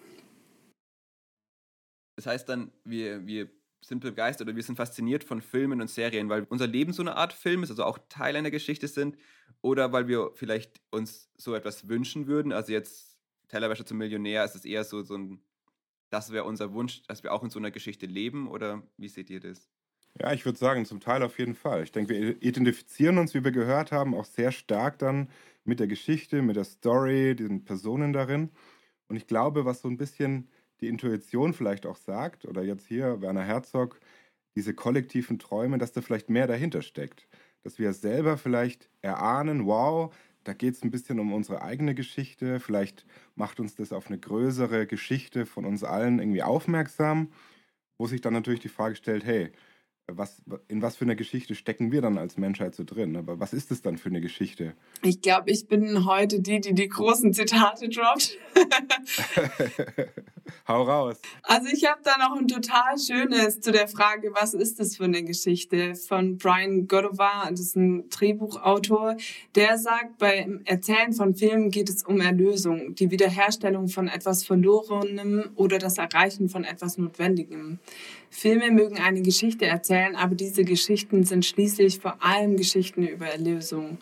Das 2.16 2.26
heißt 2.26 2.48
dann, 2.48 2.70
wir, 2.84 3.26
wir 3.26 3.48
sind 3.80 4.00
begeistert 4.00 4.46
oder 4.46 4.56
wir 4.56 4.62
sind 4.62 4.76
fasziniert 4.76 5.24
von 5.24 5.42
Filmen 5.42 5.80
und 5.80 5.90
Serien, 5.90 6.28
weil 6.28 6.46
unser 6.48 6.66
Leben 6.66 6.92
so 6.92 7.02
eine 7.02 7.16
Art 7.16 7.32
Film 7.32 7.62
ist, 7.62 7.70
also 7.70 7.84
auch 7.84 7.98
Teil 8.08 8.36
einer 8.36 8.50
Geschichte 8.50 8.88
sind, 8.88 9.16
oder 9.60 9.92
weil 9.92 10.08
wir 10.08 10.30
vielleicht 10.34 10.80
uns 10.90 11.30
so 11.36 11.54
etwas 11.54 11.88
wünschen 11.88 12.26
würden. 12.26 12.52
Also 12.52 12.72
jetzt 12.72 13.18
Tellerwäscher 13.48 13.84
zum 13.84 13.98
Millionär, 13.98 14.44
ist 14.44 14.54
es 14.54 14.64
eher 14.64 14.84
so, 14.84 15.02
so 15.02 15.16
ein, 15.16 15.40
das 16.14 16.30
wäre 16.30 16.44
unser 16.44 16.72
Wunsch, 16.72 17.02
dass 17.08 17.24
wir 17.24 17.32
auch 17.32 17.42
in 17.42 17.50
so 17.50 17.58
einer 17.58 17.72
Geschichte 17.72 18.06
leben, 18.06 18.46
oder 18.46 18.82
wie 18.96 19.08
seht 19.08 19.30
ihr 19.30 19.40
das? 19.40 19.68
Ja, 20.20 20.32
ich 20.32 20.44
würde 20.44 20.58
sagen, 20.58 20.86
zum 20.86 21.00
Teil 21.00 21.24
auf 21.24 21.40
jeden 21.40 21.56
Fall. 21.56 21.82
Ich 21.82 21.90
denke, 21.90 22.14
wir 22.14 22.40
identifizieren 22.40 23.18
uns, 23.18 23.34
wie 23.34 23.42
wir 23.42 23.50
gehört 23.50 23.90
haben, 23.90 24.14
auch 24.14 24.24
sehr 24.24 24.52
stark 24.52 24.98
dann 25.00 25.28
mit 25.64 25.80
der 25.80 25.88
Geschichte, 25.88 26.40
mit 26.40 26.54
der 26.54 26.62
Story, 26.64 27.34
den 27.34 27.64
Personen 27.64 28.12
darin. 28.12 28.50
Und 29.08 29.16
ich 29.16 29.26
glaube, 29.26 29.64
was 29.64 29.80
so 29.80 29.88
ein 29.88 29.96
bisschen 29.96 30.48
die 30.80 30.86
Intuition 30.88 31.52
vielleicht 31.52 31.84
auch 31.84 31.96
sagt, 31.96 32.44
oder 32.44 32.62
jetzt 32.62 32.86
hier 32.86 33.20
Werner 33.20 33.42
Herzog, 33.42 33.98
diese 34.54 34.72
kollektiven 34.72 35.40
Träume, 35.40 35.78
dass 35.78 35.90
da 35.92 36.00
vielleicht 36.00 36.30
mehr 36.30 36.46
dahinter 36.46 36.82
steckt. 36.82 37.26
Dass 37.64 37.80
wir 37.80 37.92
selber 37.92 38.38
vielleicht 38.38 38.90
erahnen, 39.02 39.66
wow, 39.66 40.14
da 40.44 40.52
geht 40.52 40.74
es 40.74 40.82
ein 40.82 40.90
bisschen 40.90 41.18
um 41.18 41.32
unsere 41.32 41.62
eigene 41.62 41.94
Geschichte, 41.94 42.60
vielleicht 42.60 43.04
macht 43.34 43.60
uns 43.60 43.74
das 43.74 43.92
auf 43.92 44.06
eine 44.06 44.18
größere 44.18 44.86
Geschichte 44.86 45.46
von 45.46 45.64
uns 45.64 45.82
allen 45.84 46.18
irgendwie 46.18 46.42
aufmerksam, 46.42 47.32
wo 47.98 48.06
sich 48.06 48.20
dann 48.20 48.34
natürlich 48.34 48.60
die 48.60 48.68
Frage 48.68 48.96
stellt, 48.96 49.24
hey, 49.24 49.50
was, 50.06 50.42
in 50.68 50.82
was 50.82 50.96
für 50.96 51.06
eine 51.06 51.16
Geschichte 51.16 51.54
stecken 51.54 51.90
wir 51.90 52.02
dann 52.02 52.18
als 52.18 52.36
Menschheit 52.36 52.74
so 52.74 52.84
drin? 52.84 53.16
Aber 53.16 53.40
was 53.40 53.54
ist 53.54 53.70
es 53.70 53.80
dann 53.80 53.96
für 53.96 54.10
eine 54.10 54.20
Geschichte? 54.20 54.74
Ich 55.02 55.22
glaube, 55.22 55.50
ich 55.50 55.66
bin 55.66 56.04
heute 56.04 56.40
die, 56.40 56.60
die 56.60 56.74
die 56.74 56.88
großen 56.88 57.32
Zitate 57.32 57.88
droppt. 57.88 58.36
Hau 60.68 60.82
raus. 60.82 61.16
Also 61.42 61.68
ich 61.72 61.84
habe 61.84 62.00
da 62.02 62.16
noch 62.18 62.36
ein 62.38 62.48
total 62.48 62.98
schönes 62.98 63.60
zu 63.60 63.72
der 63.72 63.88
Frage, 63.88 64.32
was 64.34 64.54
ist 64.54 64.80
das 64.80 64.96
für 64.96 65.04
eine 65.04 65.22
Geschichte 65.22 65.94
von 65.94 66.38
Brian 66.38 66.86
Godovar, 66.86 67.48
das 67.50 67.60
ist 67.60 67.76
ein 67.76 68.08
Drehbuchautor, 68.10 69.16
der 69.54 69.78
sagt, 69.78 70.18
beim 70.18 70.60
Erzählen 70.64 71.12
von 71.12 71.34
Filmen 71.34 71.70
geht 71.70 71.88
es 71.88 72.02
um 72.02 72.20
Erlösung, 72.20 72.94
die 72.94 73.10
Wiederherstellung 73.10 73.88
von 73.88 74.08
etwas 74.08 74.44
Verlorenem 74.44 75.50
oder 75.54 75.78
das 75.78 75.98
Erreichen 75.98 76.48
von 76.48 76.64
etwas 76.64 76.98
Notwendigem. 76.98 77.78
Filme 78.30 78.70
mögen 78.70 78.98
eine 78.98 79.22
Geschichte 79.22 79.66
erzählen, 79.66 80.16
aber 80.16 80.34
diese 80.34 80.64
Geschichten 80.64 81.24
sind 81.24 81.46
schließlich 81.46 82.00
vor 82.00 82.16
allem 82.22 82.56
Geschichten 82.56 83.06
über 83.06 83.26
Erlösung. 83.26 83.98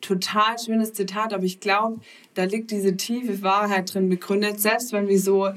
Total 0.00 0.58
schönes 0.58 0.92
Zitat, 0.92 1.32
aber 1.32 1.44
ich 1.44 1.60
glaube, 1.60 2.00
da 2.34 2.44
liegt 2.44 2.70
diese 2.70 2.96
tiefe 2.96 3.42
Wahrheit 3.42 3.92
drin 3.92 4.08
begründet. 4.08 4.60
Selbst 4.60 4.92
wenn 4.92 5.08
wir 5.08 5.18
so 5.18 5.50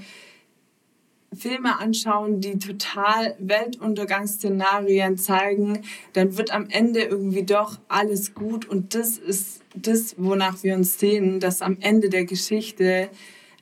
Filme 1.33 1.79
anschauen, 1.79 2.41
die 2.41 2.59
total 2.59 3.35
Weltuntergangsszenarien 3.39 5.17
zeigen, 5.17 5.83
dann 6.13 6.37
wird 6.37 6.51
am 6.51 6.69
Ende 6.69 7.03
irgendwie 7.03 7.43
doch 7.43 7.79
alles 7.87 8.33
gut 8.33 8.67
und 8.67 8.95
das 8.95 9.17
ist 9.17 9.61
das, 9.73 10.15
wonach 10.17 10.61
wir 10.63 10.75
uns 10.75 10.99
sehen, 10.99 11.39
dass 11.39 11.61
am 11.61 11.77
Ende 11.79 12.09
der 12.09 12.25
Geschichte 12.25 13.09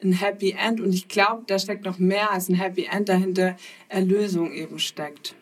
ein 0.04 0.14
Happy 0.14 0.56
End. 0.58 0.82
Und 0.82 0.94
ich 0.94 1.08
glaube, 1.08 1.44
da 1.46 1.60
steckt 1.60 1.86
noch 1.86 2.00
mehr 2.00 2.32
als 2.32 2.50
ein 2.50 2.56
Happy 2.56 2.88
End 2.92 3.10
dahinter, 3.10 3.56
Erlösung 3.88 4.52
eben 4.52 4.80
steckt. 4.80 5.36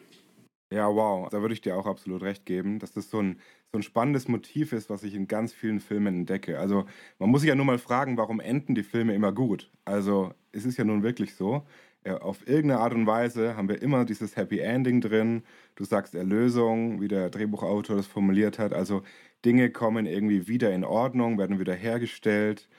Ja, 0.73 0.93
wow, 0.93 1.29
da 1.29 1.39
würde 1.41 1.53
ich 1.53 1.61
dir 1.61 1.77
auch 1.77 1.85
absolut 1.85 2.23
recht 2.23 2.45
geben, 2.45 2.79
dass 2.79 2.91
das 2.91 3.09
so 3.09 3.21
ein, 3.21 3.39
so 3.71 3.79
ein 3.79 3.83
spannendes 3.83 4.27
Motiv 4.27 4.71
ist, 4.73 4.89
was 4.89 5.03
ich 5.03 5.13
in 5.13 5.27
ganz 5.27 5.53
vielen 5.53 5.79
Filmen 5.79 6.19
entdecke. 6.19 6.59
Also 6.59 6.85
man 7.19 7.29
muss 7.29 7.41
sich 7.41 7.49
ja 7.49 7.55
nur 7.55 7.65
mal 7.65 7.77
fragen, 7.77 8.17
warum 8.17 8.39
enden 8.39 8.75
die 8.75 8.83
Filme 8.83 9.13
immer 9.13 9.33
gut? 9.33 9.71
Also 9.85 10.33
es 10.51 10.65
ist 10.65 10.77
ja 10.77 10.85
nun 10.85 11.03
wirklich 11.03 11.35
so, 11.35 11.65
ja, 12.05 12.17
auf 12.19 12.47
irgendeine 12.47 12.79
Art 12.79 12.93
und 12.93 13.05
Weise 13.07 13.57
haben 13.57 13.67
wir 13.67 13.81
immer 13.81 14.05
dieses 14.05 14.37
Happy 14.37 14.59
Ending 14.59 15.01
drin. 15.01 15.43
Du 15.75 15.83
sagst 15.83 16.15
Erlösung, 16.15 17.01
wie 17.01 17.09
der 17.09 17.29
Drehbuchautor 17.29 17.97
das 17.97 18.07
formuliert 18.07 18.57
hat. 18.59 18.73
Also 18.73 19.03
Dinge 19.43 19.69
kommen 19.69 20.05
irgendwie 20.05 20.47
wieder 20.47 20.71
in 20.73 20.85
Ordnung, 20.85 21.37
werden 21.37 21.59
wieder 21.59 21.73
hergestellt. 21.73 22.69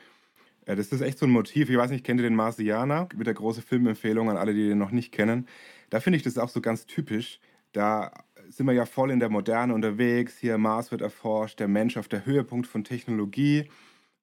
Ja, 0.66 0.74
das 0.74 0.88
ist 0.88 1.02
echt 1.02 1.18
so 1.18 1.26
ein 1.26 1.30
Motiv. 1.30 1.68
Ich 1.68 1.76
weiß 1.76 1.90
nicht, 1.90 2.04
kennt 2.04 2.20
ihr 2.20 2.24
den 2.24 2.36
Marsianer? 2.36 3.08
Mit 3.14 3.26
der 3.26 3.34
große 3.34 3.60
Filmempfehlung 3.62 4.30
an 4.30 4.38
alle, 4.38 4.54
die 4.54 4.68
den 4.68 4.78
noch 4.78 4.90
nicht 4.90 5.12
kennen. 5.12 5.46
Da 5.90 6.00
finde 6.00 6.16
ich 6.16 6.22
das 6.22 6.38
auch 6.38 6.48
so 6.48 6.60
ganz 6.62 6.86
typisch. 6.86 7.40
Da 7.72 8.12
sind 8.48 8.66
wir 8.66 8.72
ja 8.72 8.86
voll 8.86 9.10
in 9.10 9.20
der 9.20 9.28
Moderne 9.28 9.74
unterwegs. 9.74 10.38
Hier 10.38 10.58
Mars 10.58 10.90
wird 10.90 11.02
erforscht, 11.02 11.60
der 11.60 11.68
Mensch 11.68 11.96
auf 11.96 12.08
der 12.08 12.24
Höhepunkt 12.24 12.66
von 12.66 12.84
Technologie. 12.84 13.68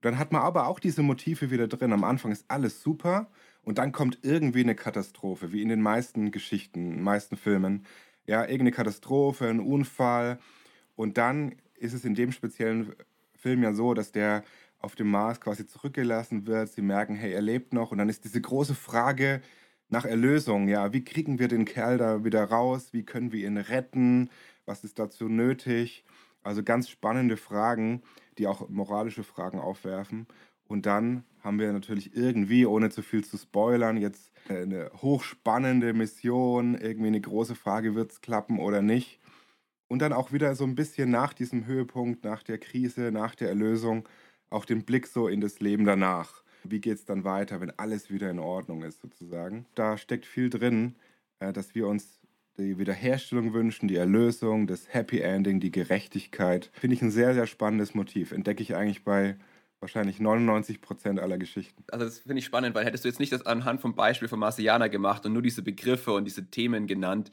Dann 0.02 0.20
hat 0.20 0.32
man 0.32 0.42
aber 0.42 0.68
auch 0.68 0.80
diese 0.80 1.02
Motive 1.02 1.52
wieder 1.52 1.68
drin. 1.68 1.94
Am 1.94 2.04
Anfang 2.04 2.32
ist 2.32 2.46
alles 2.48 2.82
super 2.82 3.30
und 3.64 3.78
dann 3.78 3.92
kommt 3.92 4.20
irgendwie 4.22 4.62
eine 4.62 4.76
Katastrophe, 4.76 5.52
wie 5.52 5.62
in 5.62 5.70
den 5.70 5.82
meisten 5.82 6.32
Geschichten, 6.32 6.86
in 6.86 6.92
den 6.98 7.04
meisten 7.04 7.38
Filmen. 7.38 7.86
Ja, 8.28 8.42
irgendeine 8.42 8.72
Katastrophe, 8.72 9.48
ein 9.48 9.60
Unfall. 9.60 10.40
Und 10.96 11.18
dann 11.18 11.56
ist 11.76 11.94
es 11.94 12.06
in 12.06 12.16
dem 12.16 12.32
speziellen 12.32 12.94
Film 13.36 13.64
ja 13.64 13.74
so, 13.74 13.94
dass 13.94 14.12
der 14.12 14.44
auf 14.80 14.96
dem 14.96 15.10
Mars 15.10 15.42
quasi 15.42 15.66
zurückgelassen 15.66 16.46
wird. 16.46 16.70
Sie 16.70 16.82
merken, 16.82 17.16
hey, 17.16 17.34
er 17.34 17.42
lebt 17.42 17.74
noch. 17.74 17.92
Und 17.92 17.98
dann 17.98 18.10
ist 18.10 18.24
diese 18.24 18.42
große 18.42 18.76
Frage 18.76 19.42
nach 19.90 20.06
Erlösung. 20.06 20.68
Ja, 20.68 20.94
wie 20.94 21.04
kriegen 21.04 21.40
wir 21.40 21.48
den 21.48 21.66
Kerl 21.66 21.98
da 21.98 22.24
wieder 22.24 22.44
raus? 22.46 22.90
Wie 22.92 23.04
können 23.04 23.32
wir 23.32 23.46
ihn 23.46 23.58
retten? 23.58 24.30
Was 24.66 24.84
ist 24.84 25.00
dazu 25.00 25.30
nötig? 25.30 26.04
Also 26.44 26.64
ganz 26.64 26.90
spannende 26.90 27.38
Fragen, 27.38 28.04
die 28.38 28.48
auch 28.48 28.70
moralische 28.70 29.24
Fragen 29.24 29.60
aufwerfen. 29.60 30.28
Und 30.68 30.86
dann 30.86 31.24
haben 31.44 31.60
wir 31.60 31.72
natürlich 31.72 32.16
irgendwie, 32.16 32.66
ohne 32.66 32.90
zu 32.90 33.04
viel 33.04 33.24
zu 33.24 33.38
spoilern, 33.38 33.98
jetzt 33.98 34.32
eine 34.50 34.92
hochspannende 35.02 35.94
Mission, 35.94 36.76
irgendwie 36.76 37.08
eine 37.08 37.22
große 37.22 37.56
Frage, 37.56 37.96
wird 37.96 38.12
es 38.12 38.22
klappen 38.22 38.60
oder 38.60 38.82
nicht. 38.82 39.20
Und 39.88 40.00
dann 40.00 40.14
auch 40.14 40.32
wieder 40.32 40.56
so 40.56 40.64
ein 40.64 40.76
bisschen 40.76 41.12
nach 41.12 41.34
diesem 41.34 41.68
Höhepunkt, 41.68 42.24
nach 42.24 42.42
der 42.42 42.58
Krise, 42.58 43.12
nach 43.12 43.36
der 43.36 43.50
Erlösung, 43.50 44.08
auch 44.50 44.66
den 44.66 44.84
Blick 44.84 45.06
so 45.06 45.28
in 45.28 45.42
das 45.42 45.60
Leben 45.60 45.86
danach. 45.86 46.44
Wie 46.72 46.82
geht 46.82 46.98
es 46.98 47.06
dann 47.06 47.24
weiter, 47.24 47.62
wenn 47.62 47.72
alles 47.78 48.10
wieder 48.10 48.30
in 48.30 48.40
Ordnung 48.40 48.84
ist, 48.84 49.02
sozusagen? 49.02 49.66
Da 49.76 49.98
steckt 49.98 50.26
viel 50.26 50.50
drin, 50.50 50.96
äh, 51.40 51.54
dass 51.54 51.76
wir 51.76 51.88
uns 51.88 52.20
die 52.58 52.78
Wiederherstellung 52.78 53.54
wünschen, 53.54 53.88
die 53.88 53.98
Erlösung, 53.98 54.68
das 54.68 54.94
Happy 54.94 55.20
Ending, 55.20 55.60
die 55.60 55.72
Gerechtigkeit. 55.72 56.70
Finde 56.74 56.96
ich 56.96 57.02
ein 57.02 57.12
sehr, 57.12 57.34
sehr 57.34 57.48
spannendes 57.48 57.94
Motiv. 57.94 58.32
Entdecke 58.32 58.64
ich 58.64 58.76
eigentlich 58.76 59.04
bei 59.04 59.38
wahrscheinlich 59.80 60.20
99 60.20 60.82
Prozent 60.82 61.20
aller 61.20 61.38
Geschichten. 61.38 61.84
Also 61.92 62.06
das 62.06 62.20
finde 62.20 62.40
ich 62.40 62.46
spannend, 62.46 62.76
weil 62.76 62.86
hättest 62.86 63.04
du 63.04 63.10
jetzt 63.10 63.20
nicht 63.20 63.34
das 63.34 63.46
anhand 63.46 63.82
vom 63.82 63.94
Beispiel 63.94 64.28
von 64.28 64.40
Marciana 64.40 64.88
gemacht 64.88 65.26
und 65.26 65.34
nur 65.34 65.42
diese 65.42 65.62
Begriffe 65.62 66.14
und 66.14 66.26
diese 66.26 66.50
Themen 66.50 66.88
genannt, 66.88 67.30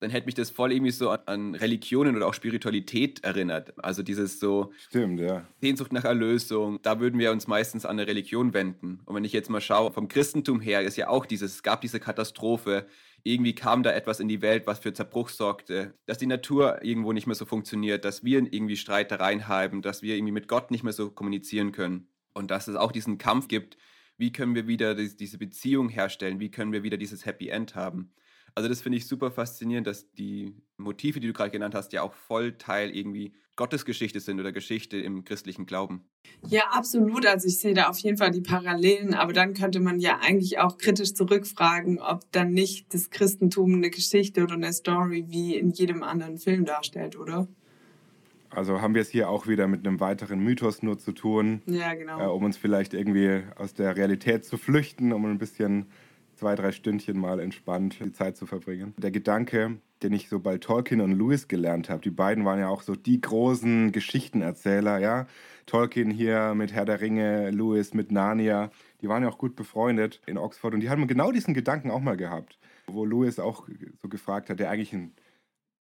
dann 0.00 0.10
hätte 0.10 0.26
mich 0.26 0.34
das 0.34 0.50
voll 0.50 0.72
irgendwie 0.72 0.90
so 0.92 1.10
an, 1.10 1.54
Religionen 1.54 2.16
oder 2.16 2.26
auch 2.26 2.34
Spiritualität 2.34 3.24
erinnert. 3.24 3.72
Also 3.82 4.02
dieses 4.02 4.38
so 4.38 4.72
Stimmt, 4.78 5.20
ja. 5.20 5.46
Sehnsucht 5.60 5.92
nach 5.92 6.04
Erlösung, 6.04 6.80
da 6.82 7.00
würden 7.00 7.18
wir 7.18 7.32
uns 7.32 7.46
meistens 7.46 7.86
an 7.86 7.98
eine 7.98 8.06
Religion 8.06 8.52
wenden. 8.52 9.00
Und 9.06 9.14
wenn 9.14 9.24
ich 9.24 9.32
jetzt 9.32 9.48
mal 9.48 9.60
schaue, 9.60 9.92
vom 9.92 10.08
Christentum 10.08 10.60
her 10.60 10.82
ist 10.82 10.96
ja 10.96 11.08
auch 11.08 11.24
dieses, 11.24 11.54
es 11.54 11.62
gab 11.62 11.80
diese 11.80 12.00
Katastrophe, 12.00 12.86
irgendwie 13.22 13.54
kam 13.54 13.82
da 13.82 13.90
etwas 13.92 14.20
in 14.20 14.28
die 14.28 14.42
Welt, 14.42 14.66
was 14.66 14.78
für 14.78 14.92
Zerbruch 14.92 15.30
sorgte, 15.30 15.94
dass 16.06 16.18
die 16.18 16.26
Natur 16.26 16.84
irgendwo 16.84 17.12
nicht 17.12 17.26
mehr 17.26 17.34
so 17.34 17.44
funktioniert, 17.44 18.04
dass 18.04 18.22
wir 18.22 18.38
irgendwie 18.38 18.76
Streitereien 18.76 19.48
haben, 19.48 19.82
dass 19.82 20.02
wir 20.02 20.14
irgendwie 20.14 20.32
mit 20.32 20.46
Gott 20.46 20.70
nicht 20.70 20.84
mehr 20.84 20.92
so 20.92 21.10
kommunizieren 21.10 21.72
können. 21.72 22.08
Und 22.34 22.50
dass 22.50 22.68
es 22.68 22.76
auch 22.76 22.92
diesen 22.92 23.18
Kampf 23.18 23.48
gibt, 23.48 23.78
wie 24.18 24.30
können 24.30 24.54
wir 24.54 24.66
wieder 24.66 24.94
diese 24.94 25.38
Beziehung 25.38 25.88
herstellen, 25.88 26.38
wie 26.38 26.50
können 26.50 26.72
wir 26.72 26.82
wieder 26.82 26.98
dieses 26.98 27.26
Happy 27.26 27.48
End 27.48 27.74
haben. 27.74 28.12
Also 28.56 28.70
das 28.70 28.80
finde 28.80 28.96
ich 28.96 29.06
super 29.06 29.30
faszinierend, 29.30 29.86
dass 29.86 30.10
die 30.12 30.54
Motive, 30.78 31.20
die 31.20 31.26
du 31.26 31.34
gerade 31.34 31.50
genannt 31.50 31.74
hast, 31.74 31.92
ja 31.92 32.00
auch 32.00 32.14
voll 32.14 32.56
Teil 32.56 32.88
irgendwie 32.88 33.34
Gottesgeschichte 33.54 34.18
sind 34.18 34.40
oder 34.40 34.50
Geschichte 34.50 34.96
im 34.96 35.24
christlichen 35.24 35.66
Glauben. 35.66 36.08
Ja, 36.48 36.62
absolut. 36.70 37.26
Also 37.26 37.48
ich 37.48 37.58
sehe 37.58 37.74
da 37.74 37.88
auf 37.88 37.98
jeden 37.98 38.16
Fall 38.16 38.30
die 38.30 38.40
Parallelen, 38.40 39.12
aber 39.12 39.34
dann 39.34 39.52
könnte 39.52 39.78
man 39.78 40.00
ja 40.00 40.20
eigentlich 40.22 40.58
auch 40.58 40.78
kritisch 40.78 41.12
zurückfragen, 41.12 41.98
ob 41.98 42.32
dann 42.32 42.52
nicht 42.52 42.94
das 42.94 43.10
Christentum 43.10 43.74
eine 43.74 43.90
Geschichte 43.90 44.42
oder 44.42 44.54
eine 44.54 44.72
Story 44.72 45.26
wie 45.28 45.54
in 45.54 45.72
jedem 45.72 46.02
anderen 46.02 46.38
Film 46.38 46.64
darstellt, 46.64 47.18
oder? 47.18 47.48
Also 48.48 48.80
haben 48.80 48.94
wir 48.94 49.02
es 49.02 49.10
hier 49.10 49.28
auch 49.28 49.46
wieder 49.46 49.68
mit 49.68 49.86
einem 49.86 50.00
weiteren 50.00 50.40
Mythos 50.40 50.82
nur 50.82 50.98
zu 50.98 51.12
tun, 51.12 51.60
ja, 51.66 51.92
genau. 51.92 52.20
Äh, 52.20 52.32
um 52.32 52.42
uns 52.42 52.56
vielleicht 52.56 52.94
irgendwie 52.94 53.42
aus 53.56 53.74
der 53.74 53.96
Realität 53.96 54.46
zu 54.46 54.56
flüchten, 54.56 55.12
um 55.12 55.26
ein 55.26 55.36
bisschen 55.36 55.90
zwei, 56.36 56.54
drei 56.54 56.72
Stündchen 56.72 57.18
mal 57.18 57.40
entspannt 57.40 57.98
die 58.00 58.12
Zeit 58.12 58.36
zu 58.36 58.46
verbringen. 58.46 58.94
Der 58.98 59.10
Gedanke, 59.10 59.78
den 60.02 60.12
ich 60.12 60.28
so 60.28 60.38
bei 60.38 60.58
Tolkien 60.58 61.00
und 61.00 61.12
Lewis 61.12 61.48
gelernt 61.48 61.88
habe, 61.88 62.02
die 62.02 62.10
beiden 62.10 62.44
waren 62.44 62.58
ja 62.58 62.68
auch 62.68 62.82
so 62.82 62.94
die 62.94 63.20
großen 63.20 63.92
Geschichtenerzähler, 63.92 64.98
ja. 64.98 65.26
Tolkien 65.66 66.10
hier 66.10 66.54
mit 66.54 66.72
Herr 66.72 66.84
der 66.84 67.00
Ringe, 67.00 67.50
Lewis 67.50 67.92
mit 67.92 68.12
Narnia, 68.12 68.70
die 69.00 69.08
waren 69.08 69.22
ja 69.22 69.28
auch 69.28 69.38
gut 69.38 69.56
befreundet 69.56 70.20
in 70.26 70.38
Oxford 70.38 70.74
und 70.74 70.80
die 70.80 70.90
haben 70.90 71.06
genau 71.08 71.32
diesen 71.32 71.54
Gedanken 71.54 71.90
auch 71.90 72.00
mal 72.00 72.16
gehabt, 72.16 72.58
wo 72.86 73.04
Lewis 73.04 73.40
auch 73.40 73.66
so 74.00 74.08
gefragt 74.08 74.48
hat, 74.48 74.60
der 74.60 74.70
eigentlich 74.70 74.92
ein 74.92 75.12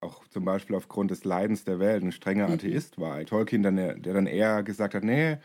auch 0.01 0.25
zum 0.27 0.45
Beispiel 0.45 0.75
aufgrund 0.75 1.11
des 1.11 1.25
Leidens 1.25 1.65
der 1.65 1.79
Welt 1.79 2.03
ein 2.03 2.11
strenger 2.11 2.47
mhm. 2.47 2.53
Atheist 2.53 2.99
war. 2.99 3.23
Tolkien, 3.25 3.63
dann, 3.63 3.75
der 3.75 4.13
dann 4.13 4.27
eher 4.27 4.63
gesagt 4.63 4.95
hat, 4.95 5.03
nee, 5.03 5.37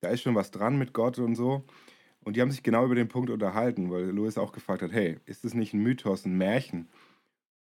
da 0.00 0.08
ist 0.08 0.22
schon 0.22 0.34
was 0.34 0.50
dran 0.50 0.78
mit 0.78 0.92
Gott 0.92 1.18
und 1.18 1.34
so. 1.34 1.64
Und 2.24 2.36
die 2.36 2.40
haben 2.40 2.50
sich 2.50 2.62
genau 2.62 2.84
über 2.84 2.94
den 2.94 3.08
Punkt 3.08 3.30
unterhalten, 3.30 3.90
weil 3.90 4.04
Louis 4.04 4.38
auch 4.38 4.52
gefragt 4.52 4.82
hat, 4.82 4.92
hey, 4.92 5.18
ist 5.26 5.44
das 5.44 5.54
nicht 5.54 5.74
ein 5.74 5.82
Mythos, 5.82 6.24
ein 6.24 6.36
Märchen? 6.36 6.88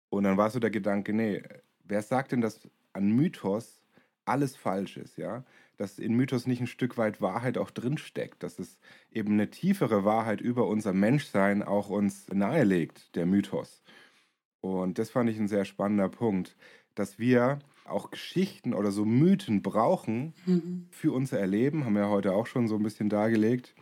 Und 0.09 0.23
dann 0.23 0.37
war 0.37 0.49
so 0.49 0.59
der 0.59 0.69
Gedanke, 0.69 1.13
nee, 1.13 1.41
wer 1.83 2.01
sagt 2.01 2.31
denn, 2.31 2.41
dass 2.41 2.69
an 2.93 3.11
Mythos 3.11 3.81
alles 4.25 4.55
falsch 4.55 4.97
ist, 4.97 5.17
ja? 5.17 5.43
Dass 5.77 5.97
in 5.97 6.13
Mythos 6.15 6.45
nicht 6.45 6.61
ein 6.61 6.67
Stück 6.67 6.97
weit 6.97 7.21
Wahrheit 7.21 7.57
auch 7.57 7.71
drinsteckt, 7.71 8.43
dass 8.43 8.59
es 8.59 8.77
eben 9.11 9.33
eine 9.33 9.49
tiefere 9.49 10.05
Wahrheit 10.05 10.41
über 10.41 10.67
unser 10.67 10.93
Menschsein 10.93 11.63
auch 11.63 11.89
uns 11.89 12.27
nahelegt, 12.27 13.15
der 13.15 13.25
Mythos. 13.25 13.81
Und 14.59 14.99
das 14.99 15.09
fand 15.09 15.29
ich 15.29 15.39
ein 15.39 15.47
sehr 15.47 15.65
spannender 15.65 16.09
Punkt, 16.09 16.55
dass 16.93 17.17
wir 17.17 17.59
auch 17.85 18.11
Geschichten 18.11 18.73
oder 18.73 18.91
so 18.91 19.05
Mythen 19.05 19.63
brauchen 19.63 20.33
mhm. 20.45 20.87
für 20.91 21.13
unser 21.13 21.39
Erleben, 21.39 21.83
haben 21.83 21.95
wir 21.95 22.09
heute 22.09 22.33
auch 22.33 22.45
schon 22.45 22.67
so 22.67 22.75
ein 22.75 22.83
bisschen 22.83 23.09
dargelegt. 23.09 23.73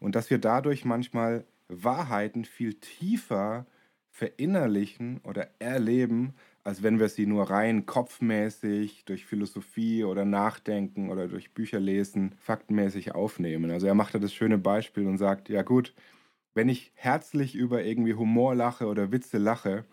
Und 0.00 0.14
dass 0.14 0.30
wir 0.30 0.38
dadurch 0.38 0.84
manchmal 0.84 1.44
Wahrheiten 1.68 2.44
viel 2.44 2.74
tiefer 2.74 3.66
verinnerlichen 4.10 5.20
oder 5.24 5.50
erleben, 5.58 6.34
als 6.64 6.82
wenn 6.82 6.98
wir 6.98 7.08
sie 7.08 7.26
nur 7.26 7.50
rein 7.50 7.84
kopfmäßig 7.86 9.04
durch 9.04 9.26
Philosophie 9.26 10.04
oder 10.04 10.24
Nachdenken 10.24 11.10
oder 11.10 11.28
durch 11.28 11.52
Bücher 11.52 11.78
lesen, 11.80 12.34
faktenmäßig 12.38 13.14
aufnehmen. 13.14 13.70
Also 13.70 13.86
er 13.86 13.94
macht 13.94 14.14
da 14.14 14.18
das 14.18 14.32
schöne 14.32 14.58
Beispiel 14.58 15.06
und 15.06 15.18
sagt, 15.18 15.48
ja 15.50 15.62
gut, 15.62 15.94
wenn 16.54 16.68
ich 16.70 16.92
herzlich 16.94 17.54
über 17.54 17.84
irgendwie 17.84 18.14
Humor 18.14 18.54
lache 18.54 18.86
oder 18.86 19.12
Witze 19.12 19.38
lache, 19.38 19.84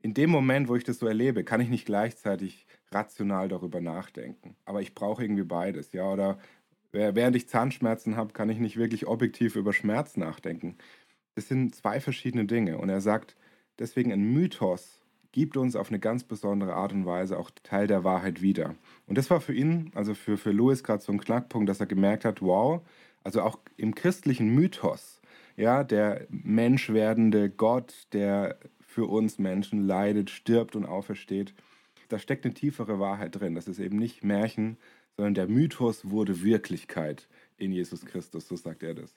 in 0.00 0.14
dem 0.14 0.30
Moment, 0.30 0.68
wo 0.68 0.76
ich 0.76 0.84
das 0.84 0.98
so 0.98 1.06
erlebe, 1.06 1.44
kann 1.44 1.60
ich 1.60 1.68
nicht 1.68 1.86
gleichzeitig 1.86 2.66
rational 2.90 3.48
darüber 3.48 3.80
nachdenken. 3.80 4.56
Aber 4.64 4.82
ich 4.82 4.94
brauche 4.94 5.22
irgendwie 5.22 5.44
beides, 5.44 5.92
ja. 5.92 6.10
Oder 6.10 6.38
während 6.92 7.36
ich 7.36 7.48
Zahnschmerzen 7.48 8.16
habe, 8.16 8.32
kann 8.32 8.50
ich 8.50 8.58
nicht 8.58 8.76
wirklich 8.76 9.06
objektiv 9.06 9.56
über 9.56 9.72
Schmerz 9.72 10.16
nachdenken. 10.16 10.76
Das 11.34 11.48
sind 11.48 11.74
zwei 11.74 12.00
verschiedene 12.00 12.44
Dinge. 12.44 12.78
Und 12.78 12.88
er 12.88 13.00
sagt, 13.00 13.36
deswegen 13.78 14.12
ein 14.12 14.32
Mythos 14.32 15.02
gibt 15.32 15.56
uns 15.56 15.76
auf 15.76 15.88
eine 15.88 15.98
ganz 15.98 16.24
besondere 16.24 16.74
Art 16.74 16.92
und 16.92 17.06
Weise 17.06 17.38
auch 17.38 17.50
Teil 17.62 17.86
der 17.86 18.04
Wahrheit 18.04 18.42
wieder. 18.42 18.74
Und 19.06 19.16
das 19.16 19.30
war 19.30 19.40
für 19.40 19.54
ihn, 19.54 19.90
also 19.94 20.14
für, 20.14 20.36
für 20.36 20.52
Louis 20.52 20.84
gerade 20.84 21.02
so 21.02 21.10
ein 21.10 21.20
Knackpunkt, 21.20 21.68
dass 21.68 21.80
er 21.80 21.86
gemerkt 21.86 22.26
hat, 22.26 22.42
wow, 22.42 22.82
also 23.24 23.40
auch 23.40 23.58
im 23.76 23.94
christlichen 23.94 24.54
Mythos, 24.54 25.22
ja, 25.56 25.84
der 25.84 26.26
menschwerdende 26.28 27.48
Gott, 27.48 28.06
der 28.12 28.58
für 28.80 29.06
uns 29.06 29.38
Menschen 29.38 29.86
leidet, 29.86 30.28
stirbt 30.28 30.76
und 30.76 30.84
aufersteht, 30.84 31.54
da 32.08 32.18
steckt 32.18 32.44
eine 32.44 32.52
tiefere 32.52 33.00
Wahrheit 33.00 33.40
drin. 33.40 33.54
Das 33.54 33.68
ist 33.68 33.78
eben 33.78 33.96
nicht 33.96 34.22
Märchen, 34.22 34.76
sondern 35.16 35.34
der 35.34 35.48
Mythos 35.48 36.08
wurde 36.08 36.42
Wirklichkeit 36.42 37.28
in 37.56 37.72
Jesus 37.72 38.04
Christus, 38.04 38.48
so 38.48 38.56
sagt 38.56 38.82
er 38.82 38.94
das. 38.94 39.14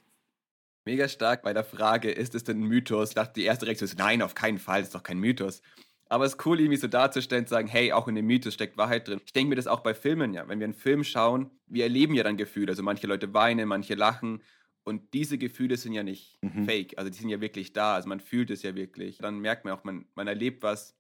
Mega 0.86 1.08
stark 1.08 1.42
bei 1.42 1.54
der 1.54 1.64
Frage, 1.64 2.12
ist 2.12 2.36
es 2.36 2.44
denn 2.44 2.62
ein 2.62 2.68
Mythos? 2.68 3.10
Ich 3.10 3.16
dachte, 3.16 3.34
die 3.40 3.46
erste 3.46 3.66
Reaktion 3.66 3.88
ist, 3.88 3.98
nein, 3.98 4.22
auf 4.22 4.36
keinen 4.36 4.60
Fall, 4.60 4.82
das 4.82 4.90
ist 4.90 4.96
doch 4.96 5.04
kein 5.04 5.20
Mythos. 5.20 5.62
Aber 6.08 6.26
es 6.26 6.34
ist 6.34 6.46
cool, 6.46 6.60
irgendwie 6.60 6.78
so 6.78 6.88
darzustellen, 6.88 7.48
zu 7.48 7.52
sagen, 7.52 7.68
hey, 7.68 7.92
auch 7.92 8.08
in 8.08 8.14
dem 8.14 8.28
Mythos 8.28 8.54
steckt 8.54 8.78
Wahrheit 8.78 9.08
drin. 9.08 9.20
Ich 9.26 9.34
denke 9.34 9.50
mir 9.50 9.56
das 9.56 9.66
auch 9.66 9.80
bei 9.80 9.96
Filmen, 9.96 10.34
ja. 10.34 10.48
Wenn 10.48 10.60
wir 10.60 10.66
einen 10.66 10.76
Film 10.76 11.04
schauen, 11.04 11.50
wir 11.66 11.84
erleben 11.84 12.14
ja 12.14 12.24
dann 12.24 12.38
Gefühle. 12.38 12.70
Also 12.72 12.84
manche 12.84 13.08
Leute 13.08 13.34
weinen, 13.34 13.68
manche 13.68 13.96
lachen. 13.96 14.44
Und 14.84 15.16
diese 15.16 15.40
Gefühle 15.40 15.78
sind 15.78 15.94
ja 15.94 16.04
nicht 16.04 16.38
mhm. 16.44 16.66
fake. 16.66 17.00
Also 17.00 17.10
die 17.10 17.18
sind 17.18 17.30
ja 17.30 17.42
wirklich 17.42 17.74
da. 17.74 17.96
Also 17.96 18.08
man 18.08 18.20
fühlt 18.20 18.52
es 18.52 18.62
ja 18.62 18.76
wirklich. 18.76 19.18
Dann 19.18 19.40
merkt 19.40 19.66
man 19.66 19.74
auch, 19.74 19.84
man, 19.84 20.06
man 20.14 20.28
erlebt 20.28 20.62
was, 20.62 20.96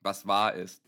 was 0.00 0.26
wahr 0.26 0.54
ist. 0.54 0.82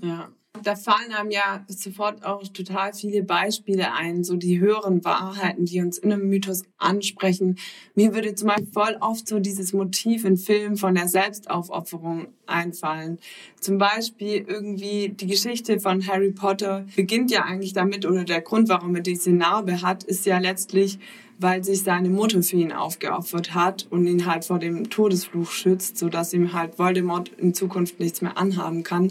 Ja. 0.00 0.32
Da 0.60 0.76
fallen 0.76 1.12
einem 1.12 1.30
ja 1.30 1.64
sofort 1.66 2.26
auch 2.26 2.46
total 2.46 2.92
viele 2.92 3.22
Beispiele 3.22 3.94
ein, 3.94 4.22
so 4.22 4.36
die 4.36 4.60
höheren 4.60 5.02
Wahrheiten, 5.02 5.64
die 5.64 5.80
uns 5.80 5.96
in 5.96 6.12
einem 6.12 6.28
Mythos 6.28 6.62
ansprechen. 6.76 7.56
Mir 7.94 8.14
würde 8.14 8.34
zum 8.34 8.48
Beispiel 8.48 8.66
voll 8.70 8.96
oft 9.00 9.26
so 9.26 9.40
dieses 9.40 9.72
Motiv 9.72 10.26
in 10.26 10.36
Filmen 10.36 10.76
von 10.76 10.94
der 10.94 11.08
Selbstaufopferung 11.08 12.26
einfallen. 12.46 13.18
Zum 13.60 13.78
Beispiel 13.78 14.44
irgendwie 14.46 15.08
die 15.08 15.26
Geschichte 15.26 15.80
von 15.80 16.06
Harry 16.06 16.32
Potter 16.32 16.84
beginnt 16.96 17.30
ja 17.30 17.44
eigentlich 17.44 17.72
damit, 17.72 18.04
oder 18.04 18.24
der 18.24 18.42
Grund, 18.42 18.68
warum 18.68 18.94
er 18.94 19.02
diese 19.02 19.32
Narbe 19.32 19.80
hat, 19.80 20.04
ist 20.04 20.26
ja 20.26 20.38
letztlich, 20.38 20.98
weil 21.38 21.64
sich 21.64 21.82
seine 21.82 22.08
Mutter 22.08 22.42
für 22.42 22.56
ihn 22.56 22.72
aufgeopfert 22.72 23.54
hat 23.54 23.86
und 23.90 24.06
ihn 24.06 24.26
halt 24.26 24.44
vor 24.44 24.58
dem 24.58 24.90
Todesfluch 24.90 25.50
schützt, 25.50 25.98
sodass 25.98 26.32
ihm 26.32 26.52
halt 26.52 26.78
Voldemort 26.78 27.30
in 27.38 27.54
Zukunft 27.54 28.00
nichts 28.00 28.22
mehr 28.22 28.36
anhaben 28.36 28.82
kann 28.82 29.10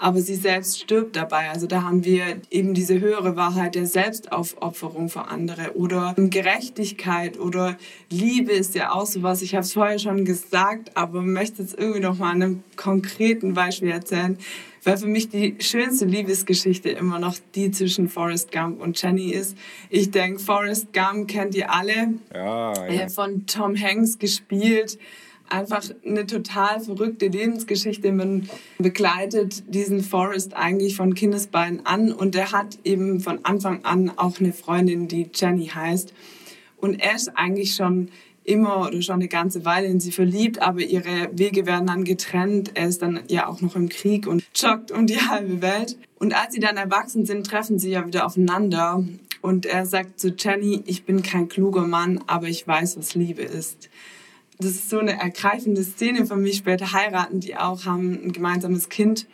aber 0.00 0.20
sie 0.20 0.36
selbst 0.36 0.80
stirbt 0.80 1.16
dabei. 1.16 1.50
Also 1.50 1.66
da 1.66 1.82
haben 1.82 2.04
wir 2.04 2.40
eben 2.50 2.74
diese 2.74 3.00
höhere 3.00 3.36
Wahrheit 3.36 3.74
der 3.74 3.86
Selbstaufopferung 3.86 5.08
für 5.08 5.26
andere 5.26 5.76
oder 5.76 6.14
Gerechtigkeit 6.16 7.38
oder 7.38 7.76
Liebe 8.10 8.52
ist 8.52 8.74
ja 8.74 8.92
auch 8.92 9.06
sowas. 9.06 9.42
Ich 9.42 9.54
habe 9.54 9.64
es 9.64 9.72
vorher 9.72 9.98
schon 9.98 10.24
gesagt, 10.24 10.96
aber 10.96 11.22
möchte 11.22 11.62
jetzt 11.62 11.78
irgendwie 11.78 12.00
noch 12.00 12.18
mal 12.18 12.30
an 12.30 12.42
einem 12.42 12.62
konkreten 12.76 13.54
Beispiel 13.54 13.90
erzählen 13.90 14.38
weil 14.84 14.96
für 14.96 15.06
mich 15.06 15.28
die 15.28 15.56
schönste 15.58 16.04
Liebesgeschichte 16.04 16.90
immer 16.90 17.18
noch 17.18 17.36
die 17.54 17.70
zwischen 17.70 18.08
Forrest 18.08 18.52
Gump 18.52 18.80
und 18.80 19.00
Jenny 19.00 19.30
ist. 19.30 19.56
Ich 19.90 20.10
denke, 20.10 20.38
Forrest 20.38 20.92
Gump 20.92 21.28
kennt 21.28 21.54
ihr 21.54 21.72
alle, 21.72 22.14
ja, 22.34 22.72
ja. 22.72 22.86
Äh, 22.86 23.08
von 23.08 23.46
Tom 23.46 23.76
Hanks 23.76 24.18
gespielt 24.18 24.98
einfach 25.50 25.82
eine 26.04 26.26
total 26.26 26.80
verrückte 26.80 27.28
Lebensgeschichte. 27.28 28.12
Man 28.12 28.48
begleitet 28.78 29.74
diesen 29.74 30.02
Forrest 30.02 30.54
eigentlich 30.54 30.96
von 30.96 31.14
Kindesbeinen 31.14 31.86
an 31.86 32.12
und 32.12 32.34
er 32.34 32.52
hat 32.52 32.78
eben 32.84 33.20
von 33.20 33.44
Anfang 33.44 33.84
an 33.84 34.12
auch 34.16 34.38
eine 34.40 34.52
Freundin, 34.52 35.08
die 35.08 35.28
Jenny 35.34 35.66
heißt. 35.66 36.12
Und 36.76 37.00
er 37.00 37.16
ist 37.16 37.36
eigentlich 37.36 37.74
schon 37.74 38.10
immer 38.48 38.86
oder 38.86 39.02
schon 39.02 39.16
eine 39.16 39.28
ganze 39.28 39.64
Weile 39.64 39.86
in 39.86 40.00
sie 40.00 40.12
verliebt, 40.12 40.60
aber 40.60 40.80
ihre 40.80 41.30
Wege 41.32 41.66
werden 41.66 41.86
dann 41.86 42.04
getrennt. 42.04 42.72
Er 42.74 42.88
ist 42.88 43.02
dann 43.02 43.20
ja 43.28 43.46
auch 43.46 43.60
noch 43.60 43.76
im 43.76 43.88
Krieg 43.88 44.26
und 44.26 44.44
joggt 44.54 44.90
um 44.90 45.06
die 45.06 45.20
halbe 45.28 45.62
Welt. 45.62 45.96
Und 46.18 46.34
als 46.34 46.54
sie 46.54 46.60
dann 46.60 46.76
erwachsen 46.76 47.26
sind, 47.26 47.46
treffen 47.46 47.78
sie 47.78 47.90
ja 47.90 48.06
wieder 48.06 48.26
aufeinander. 48.26 49.04
Und 49.40 49.66
er 49.66 49.86
sagt 49.86 50.18
zu 50.18 50.34
Jenny, 50.36 50.82
ich 50.86 51.04
bin 51.04 51.22
kein 51.22 51.48
kluger 51.48 51.86
Mann, 51.86 52.20
aber 52.26 52.48
ich 52.48 52.66
weiß, 52.66 52.96
was 52.98 53.14
Liebe 53.14 53.42
ist 53.42 53.88
das 54.58 54.72
ist 54.72 54.90
so 54.90 54.98
eine 54.98 55.18
ergreifende 55.18 55.82
Szene 55.82 56.26
für 56.26 56.36
mich. 56.36 56.56
Später 56.56 56.92
heiraten 56.92 57.40
die 57.40 57.56
auch, 57.56 57.84
haben 57.84 58.18
ein 58.24 58.32
gemeinsames 58.32 58.88
Kind. 58.88 59.26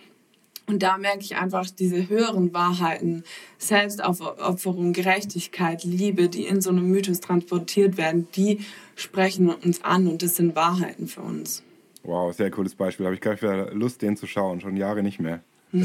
Und 0.66 0.83
da 0.83 0.96
merke 0.96 1.20
ich 1.20 1.37
einfach 1.37 1.68
diese 1.70 2.09
höheren 2.09 2.55
Wahrheiten, 2.55 3.24
Selbstaufopferung, 3.59 4.92
Gerechtigkeit, 4.94 5.85
Liebe, 5.85 6.29
die 6.29 6.46
in 6.46 6.61
so 6.62 6.70
einem 6.70 6.90
Mythos 6.90 7.20
transportiert 7.20 7.98
werden, 7.98 8.29
die 8.35 8.61
sprechen 8.96 9.50
uns 9.50 9.85
an 9.85 10.07
und 10.09 10.22
das 10.22 10.37
sind 10.37 10.57
Wahrheiten 10.57 11.07
für 11.07 11.20
uns. 11.20 11.62
Wow, 12.03 12.35
sehr 12.35 12.50
cooles 12.50 12.74
Beispiel. 12.74 13.07
Habe 13.07 13.14
ich 13.14 13.20
gleich 13.20 13.42
wieder 13.42 13.72
Lust, 13.74 14.03
den 14.03 14.16
zu 14.16 14.27
schauen. 14.27 14.61
Schon 14.61 14.77
Jahre 14.77 15.03
nicht 15.03 15.20
mehr. 15.20 15.42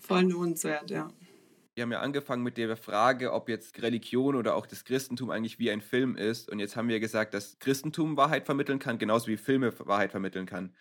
Voll 0.00 0.22
lohnenswert, 0.22 0.90
ja. 0.90 1.08
Wir 1.74 1.82
haben 1.82 1.92
ja 1.92 2.00
angefangen 2.00 2.42
mit 2.42 2.56
der 2.56 2.76
Frage, 2.76 3.32
ob 3.32 3.48
jetzt 3.48 3.80
Religion 3.80 4.34
oder 4.34 4.56
auch 4.56 4.66
das 4.66 4.84
Christentum 4.84 5.30
eigentlich 5.30 5.58
wie 5.58 5.70
ein 5.70 5.80
Film 5.80 6.16
ist. 6.16 6.50
Und 6.50 6.58
jetzt 6.58 6.76
haben 6.76 6.88
wir 6.88 6.98
gesagt, 6.98 7.32
dass 7.32 7.58
Christentum 7.58 8.16
Wahrheit 8.16 8.44
vermitteln 8.44 8.78
kann, 8.78 8.98
genauso 8.98 9.28
wie 9.28 9.36
Filme 9.36 9.72
Wahrheit 9.86 10.10
vermitteln 10.10 10.46
kann. 10.46 10.74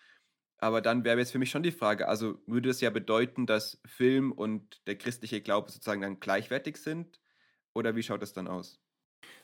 Aber 0.60 0.82
dann 0.82 1.04
wäre 1.04 1.18
jetzt 1.18 1.32
für 1.32 1.40
mich 1.40 1.50
schon 1.50 1.64
die 1.64 1.72
Frage, 1.72 2.08
also 2.08 2.38
würde 2.46 2.70
das 2.70 2.82
ja 2.82 2.90
bedeuten, 2.90 3.46
dass 3.46 3.80
Film 3.86 4.32
und 4.32 4.86
der 4.88 4.98
christliche 4.98 5.42
Glaube 5.42 5.72
sozusagen 5.72 6.02
dann 6.02 6.20
gleichwertig 6.20 6.78
sind? 6.78 7.20
Oder 7.74 7.96
wie 7.96 8.04
schaut 8.04 8.22
das 8.22 8.34
dann 8.34 8.48
aus? 8.48 8.80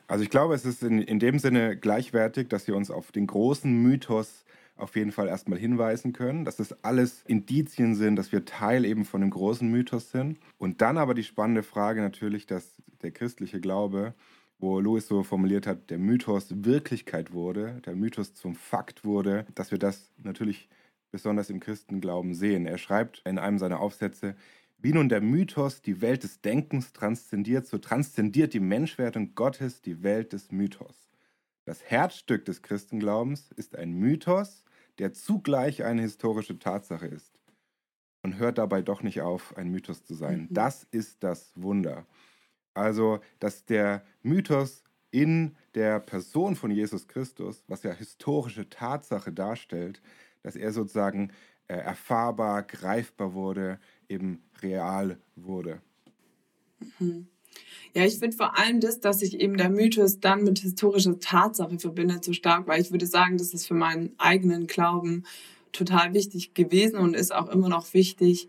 Also 0.07 0.23
ich 0.23 0.29
glaube, 0.29 0.53
es 0.53 0.65
ist 0.65 0.83
in, 0.83 1.01
in 1.01 1.19
dem 1.19 1.39
Sinne 1.39 1.77
gleichwertig, 1.77 2.49
dass 2.49 2.67
wir 2.67 2.75
uns 2.75 2.91
auf 2.91 3.11
den 3.11 3.27
großen 3.27 3.71
Mythos 3.71 4.45
auf 4.75 4.95
jeden 4.95 5.11
Fall 5.11 5.27
erstmal 5.27 5.57
hinweisen 5.57 6.11
können, 6.11 6.43
dass 6.43 6.57
das 6.57 6.83
alles 6.83 7.23
Indizien 7.27 7.95
sind, 7.95 8.17
dass 8.17 8.31
wir 8.31 8.43
Teil 8.43 8.83
eben 8.83 9.05
von 9.05 9.21
dem 9.21 9.29
großen 9.29 9.69
Mythos 9.69 10.11
sind. 10.11 10.37
Und 10.57 10.81
dann 10.81 10.97
aber 10.97 11.13
die 11.13 11.23
spannende 11.23 11.63
Frage 11.63 12.01
natürlich, 12.01 12.45
dass 12.45 12.81
der 13.01 13.11
christliche 13.11 13.61
Glaube, 13.61 14.13
wo 14.59 14.79
Louis 14.79 15.07
so 15.07 15.23
formuliert 15.23 15.65
hat, 15.65 15.89
der 15.89 15.97
Mythos 15.97 16.47
Wirklichkeit 16.49 17.31
wurde, 17.31 17.81
der 17.85 17.95
Mythos 17.95 18.33
zum 18.33 18.55
Fakt 18.55 19.05
wurde, 19.05 19.45
dass 19.55 19.71
wir 19.71 19.79
das 19.79 20.11
natürlich 20.17 20.69
besonders 21.11 21.49
im 21.49 21.59
Christenglauben 21.59 22.33
sehen. 22.33 22.65
Er 22.65 22.77
schreibt 22.77 23.21
in 23.25 23.37
einem 23.37 23.57
seiner 23.57 23.79
Aufsätze, 23.79 24.35
wie 24.77 24.93
nun 24.93 25.09
der 25.09 25.21
Mythos 25.21 25.81
die 25.81 26.01
Welt 26.01 26.23
des 26.23 26.41
Denkens 26.41 26.93
transzendiert, 26.93 27.65
so 27.67 27.77
transzendiert 27.77 28.53
die 28.53 28.59
Menschwerdung 28.59 29.33
Gottes 29.33 29.81
die 29.81 30.03
Welt 30.03 30.33
des 30.33 30.51
Mythos. 30.51 31.09
Das 31.65 31.83
Herzstück 31.83 32.45
des 32.45 32.61
Christenglaubens 32.61 33.51
ist 33.55 33.75
ein 33.75 33.93
Mythos, 33.93 34.63
der 34.99 35.13
zugleich 35.13 35.83
eine 35.83 36.01
historische 36.03 36.59
Tatsache 36.59 37.07
ist 37.07 37.39
und 38.25 38.37
hört 38.37 38.57
dabei 38.57 38.81
doch 38.81 39.03
nicht 39.03 39.21
auf, 39.21 39.55
ein 39.57 39.69
Mythos 39.69 40.03
zu 40.03 40.13
sein. 40.13 40.41
Mhm. 40.41 40.47
Das 40.53 40.83
ist 40.91 41.23
das 41.23 41.51
Wunder. 41.55 42.05
Also, 42.73 43.19
dass 43.39 43.65
der 43.65 44.03
Mythos 44.21 44.83
in 45.11 45.55
der 45.75 45.99
Person 45.99 46.55
von 46.55 46.71
Jesus 46.71 47.07
Christus, 47.07 47.63
was 47.67 47.83
ja 47.83 47.93
historische 47.93 48.69
Tatsache 48.69 49.31
darstellt, 49.31 50.01
dass 50.45 50.55
er 50.55 50.71
sozusagen 50.71 51.31
äh, 51.67 51.73
erfahrbar, 51.75 52.61
greifbar 52.61 53.33
wurde, 53.33 53.79
eben 54.07 54.43
real 54.61 55.17
wurde. 55.35 55.81
Mhm. 56.99 57.25
Ja, 57.95 58.05
ich 58.05 58.19
finde 58.19 58.37
vor 58.37 58.59
allem 58.59 58.79
das, 58.79 58.99
dass 58.99 59.19
sich 59.21 59.39
eben 59.39 59.57
der 59.57 59.71
Mythos 59.71 60.19
dann 60.19 60.43
mit 60.43 60.59
historischer 60.59 61.19
Tatsache 61.19 61.79
verbindet, 61.79 62.23
so 62.23 62.31
stark, 62.33 62.67
weil 62.67 62.79
ich 62.79 62.91
würde 62.91 63.07
sagen, 63.07 63.39
das 63.39 63.55
ist 63.55 63.65
für 63.65 63.73
meinen 63.73 64.13
eigenen 64.19 64.67
Glauben 64.67 65.23
total 65.71 66.13
wichtig 66.13 66.53
gewesen 66.53 66.99
und 66.99 67.15
ist 67.15 67.33
auch 67.33 67.49
immer 67.49 67.69
noch 67.69 67.93
wichtig 67.95 68.47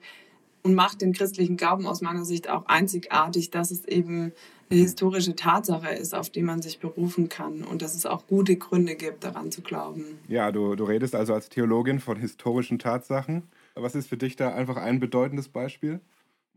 und 0.67 0.75
macht 0.75 1.01
den 1.01 1.13
christlichen 1.13 1.57
Glauben 1.57 1.87
aus 1.87 2.01
meiner 2.01 2.25
Sicht 2.25 2.51
auch 2.51 2.67
einzigartig, 2.67 3.53
dass 3.53 3.71
es 3.71 3.85
eben 3.85 4.33
eine 4.69 4.81
historische 4.81 5.37
Tatsache 5.37 5.91
ist, 5.91 6.13
auf 6.13 6.29
die 6.29 6.43
man 6.43 6.61
sich 6.61 6.81
berufen 6.81 7.29
kann 7.29 7.63
und 7.63 7.83
dass 7.83 7.95
es 7.95 8.05
auch 8.05 8.27
gute 8.27 8.57
Gründe 8.57 8.97
gibt, 8.97 9.23
daran 9.23 9.53
zu 9.53 9.63
glauben. 9.63 10.19
Ja, 10.27 10.51
du, 10.51 10.75
du 10.75 10.83
redest 10.83 11.15
also 11.15 11.35
als 11.35 11.49
Theologin 11.51 12.01
von 12.01 12.17
historischen 12.19 12.81
Tatsachen. 12.81 13.45
Was 13.77 13.95
ist 13.95 14.09
für 14.09 14.17
dich 14.17 14.35
da 14.35 14.53
einfach 14.53 14.77
ein 14.77 14.99
bedeutendes 14.99 15.49
Beispiel? 15.49 16.01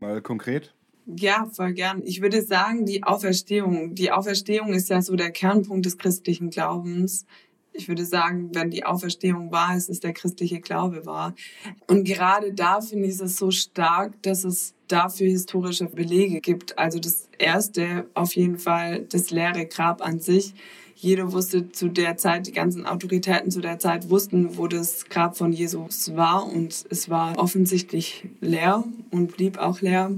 Mal 0.00 0.20
konkret? 0.22 0.74
Ja, 1.06 1.48
voll 1.52 1.72
gern. 1.72 2.02
Ich 2.04 2.20
würde 2.20 2.42
sagen, 2.42 2.86
die 2.86 3.04
Auferstehung. 3.04 3.94
Die 3.94 4.10
Auferstehung 4.10 4.72
ist 4.72 4.90
ja 4.90 5.02
so 5.02 5.14
der 5.14 5.30
Kernpunkt 5.30 5.86
des 5.86 5.98
christlichen 5.98 6.50
Glaubens. 6.50 7.26
Ich 7.72 7.88
würde 7.88 8.04
sagen, 8.04 8.50
wenn 8.52 8.70
die 8.70 8.84
Auferstehung 8.84 9.52
wahr 9.52 9.76
ist, 9.76 9.88
ist 9.88 10.04
der 10.04 10.12
christliche 10.12 10.60
Glaube 10.60 11.06
wahr. 11.06 11.34
Und 11.86 12.04
gerade 12.04 12.52
da 12.52 12.80
finde 12.80 13.08
ich 13.08 13.20
es 13.20 13.36
so 13.36 13.50
stark, 13.50 14.20
dass 14.22 14.44
es 14.44 14.74
dafür 14.88 15.28
historische 15.28 15.86
Belege 15.86 16.40
gibt. 16.40 16.78
Also 16.78 16.98
das 16.98 17.28
erste 17.38 18.06
auf 18.14 18.34
jeden 18.34 18.58
Fall 18.58 19.06
das 19.10 19.30
leere 19.30 19.66
Grab 19.66 20.02
an 20.02 20.18
sich. 20.20 20.54
Jeder 20.96 21.32
wusste 21.32 21.72
zu 21.72 21.88
der 21.88 22.18
Zeit, 22.18 22.46
die 22.46 22.52
ganzen 22.52 22.84
Autoritäten 22.84 23.50
zu 23.50 23.62
der 23.62 23.78
Zeit 23.78 24.10
wussten, 24.10 24.58
wo 24.58 24.66
das 24.66 25.06
Grab 25.06 25.34
von 25.38 25.50
Jesus 25.50 26.14
war 26.14 26.46
und 26.46 26.84
es 26.90 27.08
war 27.08 27.38
offensichtlich 27.38 28.28
leer 28.42 28.84
und 29.10 29.34
blieb 29.34 29.56
auch 29.56 29.80
leer. 29.80 30.12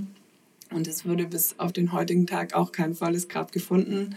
Und 0.70 0.88
es 0.88 1.06
wurde 1.06 1.26
bis 1.26 1.54
auf 1.58 1.72
den 1.72 1.92
heutigen 1.92 2.26
Tag 2.26 2.54
auch 2.54 2.72
kein 2.72 2.94
volles 2.94 3.28
Grab 3.28 3.52
gefunden. 3.52 4.16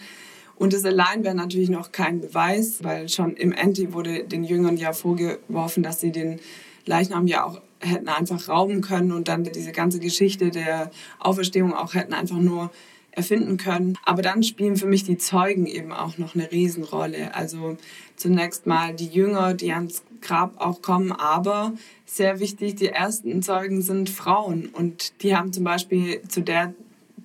Und 0.58 0.74
das 0.74 0.86
allein 0.86 1.24
wäre 1.24 1.36
natürlich 1.36 1.70
noch 1.70 1.92
kein 1.92 2.22
Beweis, 2.22 2.84
weil 2.84 3.10
schon 3.10 3.36
im 3.36 3.52
Enti 3.52 3.94
wurde 3.94 4.24
den 4.24 4.44
Jüngern 4.44 4.78
ja 4.78 4.94
vorgeworfen, 4.94 5.84
dass 5.84 6.00
sie 6.00 6.12
den 6.12 6.40
Leichnam 6.86 7.28
ja 7.28 7.44
auch 7.46 7.62
hätten 7.80 8.08
einfach 8.08 8.48
rauben 8.48 8.82
können 8.82 9.12
und 9.12 9.28
dann 9.28 9.44
diese 9.44 9.72
ganze 9.72 10.00
Geschichte 10.00 10.50
der 10.50 10.92
Auferstehung 11.20 11.74
auch 11.74 11.94
hätten 11.94 12.14
einfach 12.14 12.38
nur 12.38 12.72
erfinden 13.12 13.58
können. 13.58 13.98
Aber 14.04 14.22
dann 14.22 14.44
spielen 14.44 14.76
für 14.76 14.88
mich 14.88 15.04
die 15.04 15.18
Zeugen 15.18 15.66
eben 15.66 15.92
auch 15.92 16.18
noch 16.18 16.36
eine 16.36 16.52
Riesenrolle. 16.52 17.34
Also 17.34 17.78
zunächst 18.16 18.66
mal 18.66 18.94
die 18.94 19.08
Jünger, 19.08 19.54
die 19.54 19.72
ans 19.72 20.04
Grab 20.22 20.60
auch 20.60 20.82
kommen, 20.82 21.12
aber 21.12 21.74
sehr 22.06 22.40
wichtig, 22.40 22.76
die 22.76 22.88
ersten 22.88 23.42
Zeugen 23.42 23.82
sind 23.82 24.10
Frauen 24.10 24.70
und 24.70 25.22
die 25.22 25.36
haben 25.36 25.54
zum 25.54 25.64
Beispiel 25.64 26.22
zu 26.28 26.42
der 26.42 26.74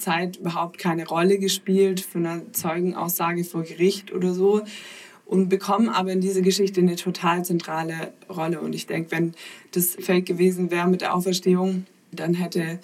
Zeit 0.01 0.37
überhaupt 0.37 0.79
keine 0.79 1.07
Rolle 1.07 1.39
gespielt 1.39 2.01
für 2.01 2.19
eine 2.19 2.51
Zeugenaussage 2.53 3.45
vor 3.45 3.63
Gericht 3.63 4.13
oder 4.13 4.35
so 4.35 4.63
und 5.27 5.49
bekommen 5.49 5.89
aber 5.89 6.11
in 6.11 6.21
dieser 6.21 6.43
Geschichte 6.43 6.81
eine 6.81 6.97
total 6.97 7.45
zentrale 7.45 8.13
Rolle. 8.29 8.61
Und 8.61 8.75
ich 8.75 8.89
denke, 8.89 9.13
wenn 9.13 9.35
das 9.71 9.97
fake 10.01 10.27
gewesen 10.27 10.73
wäre 10.73 10.89
mit 10.89 11.03
der 11.03 11.15
Auferstehung, 11.15 11.87
dann 12.11 12.35
hätte 12.35 12.81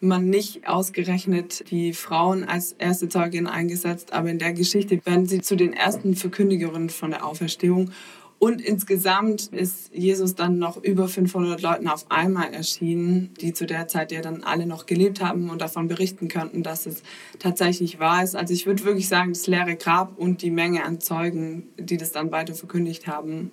man 0.00 0.30
nicht 0.30 0.66
ausgerechnet 0.66 1.70
die 1.70 1.92
Frauen 1.92 2.44
als 2.44 2.72
erste 2.72 3.10
Zeugin 3.10 3.46
eingesetzt, 3.46 4.14
aber 4.14 4.30
in 4.30 4.38
der 4.38 4.54
Geschichte 4.54 4.98
werden 5.04 5.26
sie 5.26 5.42
zu 5.42 5.56
den 5.56 5.74
ersten 5.74 6.16
Verkündigerinnen 6.16 6.88
von 6.88 7.10
der 7.10 7.26
Auferstehung. 7.26 7.90
Und 8.40 8.62
insgesamt 8.62 9.48
ist 9.48 9.94
Jesus 9.94 10.34
dann 10.34 10.58
noch 10.58 10.82
über 10.82 11.08
500 11.08 11.60
Leuten 11.60 11.86
auf 11.88 12.10
einmal 12.10 12.54
erschienen, 12.54 13.34
die 13.38 13.52
zu 13.52 13.66
der 13.66 13.86
Zeit 13.86 14.12
ja 14.12 14.22
dann 14.22 14.42
alle 14.44 14.64
noch 14.64 14.86
gelebt 14.86 15.22
haben 15.22 15.50
und 15.50 15.60
davon 15.60 15.88
berichten 15.88 16.28
könnten, 16.28 16.62
dass 16.62 16.86
es 16.86 17.02
tatsächlich 17.38 17.98
wahr 17.98 18.24
ist. 18.24 18.34
Also 18.34 18.54
ich 18.54 18.64
würde 18.64 18.82
wirklich 18.84 19.08
sagen, 19.08 19.34
das 19.34 19.46
leere 19.46 19.76
Grab 19.76 20.16
und 20.16 20.40
die 20.40 20.50
Menge 20.50 20.84
an 20.86 21.00
Zeugen, 21.00 21.64
die 21.78 21.98
das 21.98 22.12
dann 22.12 22.32
weiter 22.32 22.54
verkündigt 22.54 23.06
haben, 23.06 23.50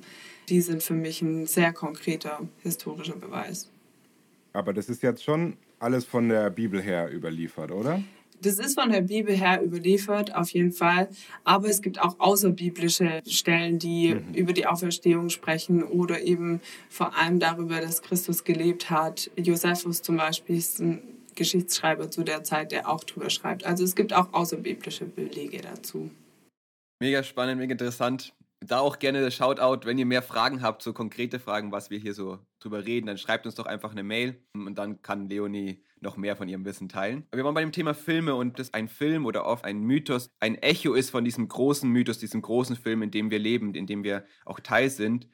die 0.48 0.62
sind 0.62 0.82
für 0.82 0.94
mich 0.94 1.22
ein 1.22 1.48
sehr 1.48 1.74
konkreter 1.74 2.40
historischer 2.64 3.18
Beweis. 3.18 3.70
Aber 4.54 4.72
das 4.72 4.88
ist 4.88 5.04
jetzt 5.04 5.22
schon 5.22 5.58
alles 5.80 6.06
von 6.06 6.30
der 6.30 6.50
Bibel 6.50 6.82
her 6.82 7.14
überliefert, 7.14 7.72
oder? 7.72 8.02
Das 8.42 8.60
ist 8.60 8.80
von 8.80 8.92
der 8.92 9.02
Bibel 9.02 9.36
her 9.36 9.64
überliefert, 9.64 10.36
auf 10.36 10.52
jeden 10.52 10.72
Fall. 10.72 11.10
Aber 11.44 11.68
es 11.68 11.82
gibt 11.82 12.00
auch 12.00 12.20
außerbiblische 12.20 13.22
Stellen, 13.28 13.80
die 13.80 14.14
mhm. 14.14 14.34
über 14.34 14.54
die 14.54 14.68
Auferstehung 14.68 15.30
sprechen 15.30 15.84
oder 15.84 16.22
eben 16.22 16.62
vor 16.90 17.16
allem 17.18 17.40
darüber, 17.40 17.82
dass 17.82 18.02
Christus 18.02 18.44
gelebt 18.44 18.90
hat. 18.90 19.32
Josephus 19.36 20.02
zum 20.02 20.18
Beispiel 20.18 20.58
ist 20.58 20.80
ein 20.80 21.02
Geschichtsschreiber 21.36 22.12
zu 22.12 22.24
der 22.24 22.44
Zeit, 22.44 22.72
der 22.72 22.90
auch 22.90 23.04
drüber 23.04 23.30
schreibt. 23.30 23.66
Also 23.66 23.84
es 23.84 23.96
gibt 23.96 24.14
auch 24.14 24.34
außerbiblische 24.34 25.06
Belege 25.06 25.60
dazu. 25.62 26.10
Mega 27.00 27.24
spannend, 27.24 27.60
mega 27.60 27.72
interessant. 27.72 28.34
Da 28.60 28.80
auch 28.80 28.98
gerne 28.98 29.22
der 29.22 29.30
Shoutout, 29.30 29.86
wenn 29.86 30.00
ihr 30.00 30.06
mehr 30.06 30.24
Fragen 30.24 30.64
habt, 30.64 30.82
so 30.82 30.92
konkrete 30.92 31.40
Fragen, 31.40 31.72
was 31.72 31.92
wir 31.92 32.00
hier 32.00 32.14
so 32.14 32.40
drüber 32.60 32.86
reden, 32.86 33.06
dann 33.06 33.18
schreibt 33.20 33.46
uns 33.46 33.54
doch 33.56 33.68
einfach 33.68 33.92
eine 33.92 34.04
Mail 34.04 34.44
und 34.54 34.76
dann 34.76 35.02
kann 35.04 35.30
Leonie 35.30 35.84
noch 36.00 36.18
mehr 36.18 36.36
von 36.36 36.50
ihrem 36.50 36.66
Wissen 36.66 36.90
teilen. 36.90 37.28
Wir 37.32 37.44
waren 37.44 37.54
bei 37.54 37.62
dem 37.62 37.72
Thema 37.72 37.94
Filme 37.94 38.34
und 38.34 38.58
dass 38.58 38.74
ein 38.74 38.88
Film 38.88 39.26
oder 39.26 39.46
oft 39.46 39.64
ein 39.64 39.82
Mythos 39.82 40.32
ein 40.40 40.56
Echo 40.56 40.94
ist 40.94 41.12
von 41.12 41.24
diesem 41.24 41.48
großen 41.48 41.90
Mythos, 41.90 42.18
diesem 42.18 42.42
großen 42.42 42.76
Film, 42.76 43.04
in 43.04 43.12
dem 43.12 43.30
wir 43.30 43.40
leben, 43.40 43.76
in 43.76 43.86
dem 43.86 44.04
wir 44.04 44.26
auch 44.46 44.60
Teil 44.60 44.90
sind 44.90 45.28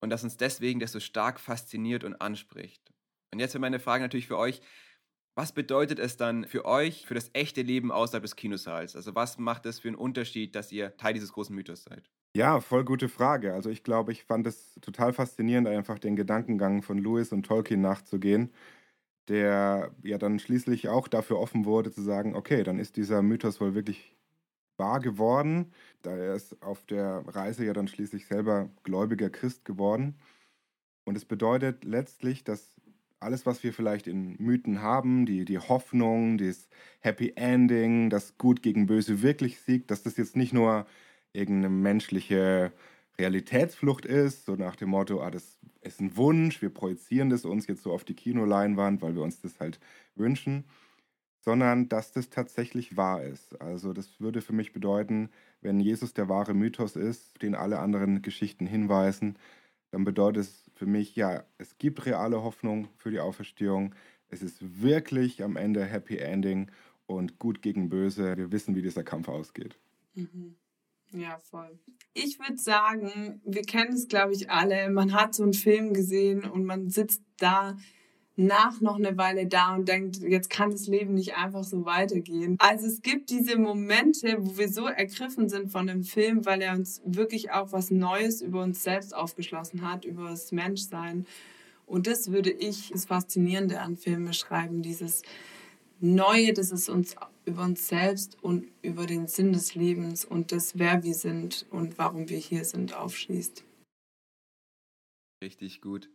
und 0.00 0.10
das 0.10 0.22
uns 0.24 0.36
deswegen 0.36 0.80
das 0.80 0.92
so 0.92 1.00
stark 1.00 1.40
fasziniert 1.40 2.04
und 2.04 2.20
anspricht. 2.20 2.92
Und 3.32 3.40
jetzt 3.40 3.54
wäre 3.54 3.60
meine 3.60 3.80
Frage 3.80 4.02
natürlich 4.02 4.26
für 4.26 4.38
euch, 4.38 4.60
was 5.34 5.52
bedeutet 5.52 5.98
es 5.98 6.16
dann 6.16 6.46
für 6.46 6.64
euch, 6.64 7.06
für 7.06 7.14
das 7.14 7.30
echte 7.32 7.62
Leben 7.62 7.92
außerhalb 7.92 8.22
des 8.24 8.36
Kinosaals? 8.36 8.96
Also 8.96 9.14
was 9.14 9.38
macht 9.38 9.66
es 9.66 9.78
für 9.78 9.88
einen 9.88 9.96
Unterschied, 9.96 10.54
dass 10.54 10.72
ihr 10.72 10.96
Teil 10.96 11.14
dieses 11.14 11.32
großen 11.32 11.54
Mythos 11.54 11.84
seid? 11.84 12.10
Ja, 12.38 12.60
voll 12.60 12.84
gute 12.84 13.08
Frage. 13.08 13.52
Also 13.52 13.68
ich 13.68 13.82
glaube, 13.82 14.12
ich 14.12 14.22
fand 14.24 14.46
es 14.46 14.74
total 14.80 15.12
faszinierend, 15.12 15.66
einfach 15.66 15.98
den 15.98 16.14
Gedankengang 16.14 16.82
von 16.82 16.98
Lewis 16.98 17.32
und 17.32 17.44
Tolkien 17.44 17.80
nachzugehen 17.80 18.52
der 19.28 19.94
ja 20.02 20.18
dann 20.18 20.38
schließlich 20.38 20.88
auch 20.88 21.08
dafür 21.08 21.38
offen 21.38 21.64
wurde 21.66 21.92
zu 21.92 22.02
sagen, 22.02 22.34
okay, 22.34 22.64
dann 22.64 22.78
ist 22.78 22.96
dieser 22.96 23.22
Mythos 23.22 23.60
wohl 23.60 23.74
wirklich 23.74 24.16
wahr 24.78 25.00
geworden. 25.00 25.72
Da 26.02 26.16
er 26.16 26.34
ist 26.34 26.62
auf 26.62 26.86
der 26.86 27.24
Reise 27.28 27.64
ja 27.66 27.72
dann 27.74 27.88
schließlich 27.88 28.26
selber 28.26 28.70
gläubiger 28.84 29.30
Christ 29.30 29.64
geworden. 29.64 30.16
Und 31.04 31.16
es 31.16 31.24
bedeutet 31.24 31.84
letztlich, 31.84 32.44
dass 32.44 32.76
alles, 33.20 33.46
was 33.46 33.62
wir 33.64 33.72
vielleicht 33.72 34.06
in 34.06 34.36
Mythen 34.38 34.82
haben, 34.82 35.26
die, 35.26 35.44
die 35.44 35.58
Hoffnung, 35.58 36.38
das 36.38 36.68
Happy 37.00 37.32
Ending, 37.36 38.10
das 38.10 38.38
Gut 38.38 38.62
gegen 38.62 38.86
Böse 38.86 39.22
wirklich 39.22 39.60
siegt, 39.60 39.90
dass 39.90 40.02
das 40.04 40.16
jetzt 40.16 40.36
nicht 40.36 40.52
nur 40.52 40.86
irgendeine 41.38 41.70
menschliche 41.70 42.72
Realitätsflucht 43.18 44.04
ist, 44.04 44.44
so 44.44 44.54
nach 44.54 44.76
dem 44.76 44.90
Motto, 44.90 45.20
ah, 45.20 45.30
das 45.30 45.58
ist 45.80 46.00
ein 46.00 46.16
Wunsch, 46.16 46.62
wir 46.62 46.70
projizieren 46.70 47.30
das 47.30 47.44
uns 47.44 47.66
jetzt 47.66 47.82
so 47.82 47.92
auf 47.92 48.04
die 48.04 48.14
Kinoleinwand, 48.14 49.02
weil 49.02 49.14
wir 49.14 49.22
uns 49.22 49.40
das 49.40 49.58
halt 49.60 49.80
wünschen, 50.14 50.64
sondern 51.40 51.88
dass 51.88 52.12
das 52.12 52.30
tatsächlich 52.30 52.96
wahr 52.96 53.22
ist. 53.22 53.60
Also 53.60 53.92
das 53.92 54.20
würde 54.20 54.40
für 54.40 54.52
mich 54.52 54.72
bedeuten, 54.72 55.30
wenn 55.60 55.80
Jesus 55.80 56.12
der 56.12 56.28
wahre 56.28 56.54
Mythos 56.54 56.96
ist, 56.96 57.42
den 57.42 57.54
alle 57.54 57.78
anderen 57.78 58.22
Geschichten 58.22 58.66
hinweisen, 58.66 59.36
dann 59.90 60.04
bedeutet 60.04 60.42
es 60.42 60.70
für 60.74 60.86
mich, 60.86 61.16
ja, 61.16 61.44
es 61.56 61.78
gibt 61.78 62.04
reale 62.06 62.42
Hoffnung 62.42 62.88
für 62.96 63.10
die 63.10 63.20
Auferstehung. 63.20 63.94
Es 64.28 64.42
ist 64.42 64.82
wirklich 64.82 65.42
am 65.42 65.56
Ende 65.56 65.84
Happy 65.84 66.18
Ending 66.18 66.70
und 67.06 67.38
gut 67.38 67.62
gegen 67.62 67.88
böse. 67.88 68.36
Wir 68.36 68.52
wissen, 68.52 68.74
wie 68.74 68.82
dieser 68.82 69.02
Kampf 69.02 69.28
ausgeht. 69.28 69.78
Mhm. 70.14 70.56
Ja, 71.12 71.38
voll. 71.50 71.78
Ich 72.14 72.38
würde 72.38 72.58
sagen, 72.58 73.40
wir 73.44 73.62
kennen 73.62 73.94
es, 73.94 74.08
glaube 74.08 74.34
ich, 74.34 74.50
alle. 74.50 74.90
Man 74.90 75.14
hat 75.14 75.34
so 75.34 75.42
einen 75.42 75.54
Film 75.54 75.94
gesehen 75.94 76.44
und 76.44 76.64
man 76.64 76.90
sitzt 76.90 77.22
da 77.38 77.76
nach 78.38 78.80
noch 78.80 78.96
eine 78.96 79.18
Weile 79.18 79.46
da 79.46 79.74
und 79.74 79.88
denkt, 79.88 80.18
jetzt 80.18 80.48
kann 80.48 80.70
das 80.70 80.86
Leben 80.86 81.14
nicht 81.14 81.34
einfach 81.36 81.64
so 81.64 81.84
weitergehen. 81.84 82.56
Also 82.60 82.86
es 82.86 83.02
gibt 83.02 83.30
diese 83.30 83.58
Momente, 83.58 84.36
wo 84.38 84.56
wir 84.56 84.68
so 84.68 84.86
ergriffen 84.86 85.48
sind 85.48 85.72
von 85.72 85.88
dem 85.88 86.04
Film, 86.04 86.46
weil 86.46 86.62
er 86.62 86.74
uns 86.74 87.02
wirklich 87.04 87.50
auch 87.50 87.72
was 87.72 87.90
Neues 87.90 88.40
über 88.40 88.62
uns 88.62 88.84
selbst 88.84 89.14
aufgeschlossen 89.14 89.88
hat, 89.88 90.04
über 90.04 90.30
das 90.30 90.52
Menschsein. 90.52 91.26
Und 91.84 92.06
das 92.06 92.30
würde 92.30 92.50
ich 92.50 92.90
das 92.90 93.06
Faszinierende 93.06 93.80
an 93.80 93.96
Filmen 93.96 94.32
schreiben, 94.32 94.82
dieses 94.82 95.22
Neue, 96.00 96.52
das 96.52 96.70
es 96.70 96.88
uns 96.88 97.16
über 97.48 97.62
uns 97.62 97.88
selbst 97.88 98.42
und 98.42 98.66
über 98.82 99.06
den 99.06 99.26
Sinn 99.26 99.52
des 99.52 99.74
Lebens 99.74 100.24
und 100.24 100.52
das, 100.52 100.78
wer 100.78 101.02
wir 101.02 101.14
sind 101.14 101.66
und 101.70 101.98
warum 101.98 102.28
wir 102.28 102.38
hier 102.38 102.64
sind, 102.64 102.94
aufschließt. 102.94 103.64
Richtig 105.42 105.80
gut. 105.80 106.08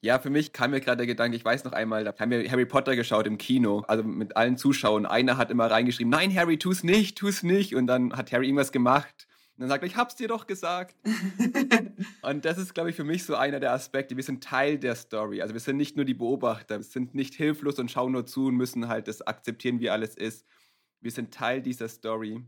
Ja, 0.00 0.18
für 0.18 0.30
mich 0.30 0.52
kam 0.52 0.70
mir 0.70 0.80
gerade 0.80 0.98
der 0.98 1.06
Gedanke, 1.06 1.36
ich 1.36 1.44
weiß 1.44 1.64
noch 1.64 1.72
einmal, 1.72 2.04
da 2.04 2.14
haben 2.18 2.30
wir 2.30 2.48
Harry 2.50 2.66
Potter 2.66 2.94
geschaut 2.94 3.26
im 3.26 3.38
Kino, 3.38 3.80
also 3.88 4.04
mit 4.04 4.36
allen 4.36 4.56
Zuschauern. 4.56 5.06
Einer 5.06 5.36
hat 5.36 5.50
immer 5.50 5.70
reingeschrieben, 5.70 6.10
nein, 6.10 6.34
Harry, 6.34 6.58
tu's 6.58 6.84
nicht, 6.84 7.18
tu's 7.18 7.42
nicht. 7.42 7.74
Und 7.74 7.86
dann 7.86 8.12
hat 8.12 8.30
Harry 8.30 8.46
irgendwas 8.46 8.72
gemacht 8.72 9.26
und 9.56 9.62
dann 9.62 9.70
sagt 9.70 9.84
er, 9.84 9.86
ich 9.86 9.96
hab's 9.96 10.16
dir 10.16 10.28
doch 10.28 10.46
gesagt. 10.46 10.94
und 12.22 12.44
das 12.44 12.58
ist, 12.58 12.74
glaube 12.74 12.90
ich, 12.90 12.96
für 12.96 13.04
mich 13.04 13.24
so 13.24 13.36
einer 13.36 13.58
der 13.58 13.72
Aspekte. 13.72 14.14
Wir 14.14 14.22
sind 14.22 14.44
Teil 14.44 14.78
der 14.78 14.94
Story. 14.94 15.40
Also 15.40 15.54
wir 15.54 15.60
sind 15.60 15.78
nicht 15.78 15.96
nur 15.96 16.04
die 16.04 16.12
Beobachter, 16.12 16.76
wir 16.76 16.84
sind 16.84 17.14
nicht 17.14 17.32
hilflos 17.34 17.78
und 17.78 17.90
schauen 17.90 18.12
nur 18.12 18.26
zu 18.26 18.48
und 18.48 18.56
müssen 18.56 18.88
halt 18.88 19.08
das 19.08 19.26
akzeptieren, 19.26 19.80
wie 19.80 19.88
alles 19.88 20.14
ist. 20.14 20.46
Wir 21.06 21.12
sind 21.12 21.32
Teil 21.32 21.62
dieser 21.62 21.88
Story. 21.88 22.42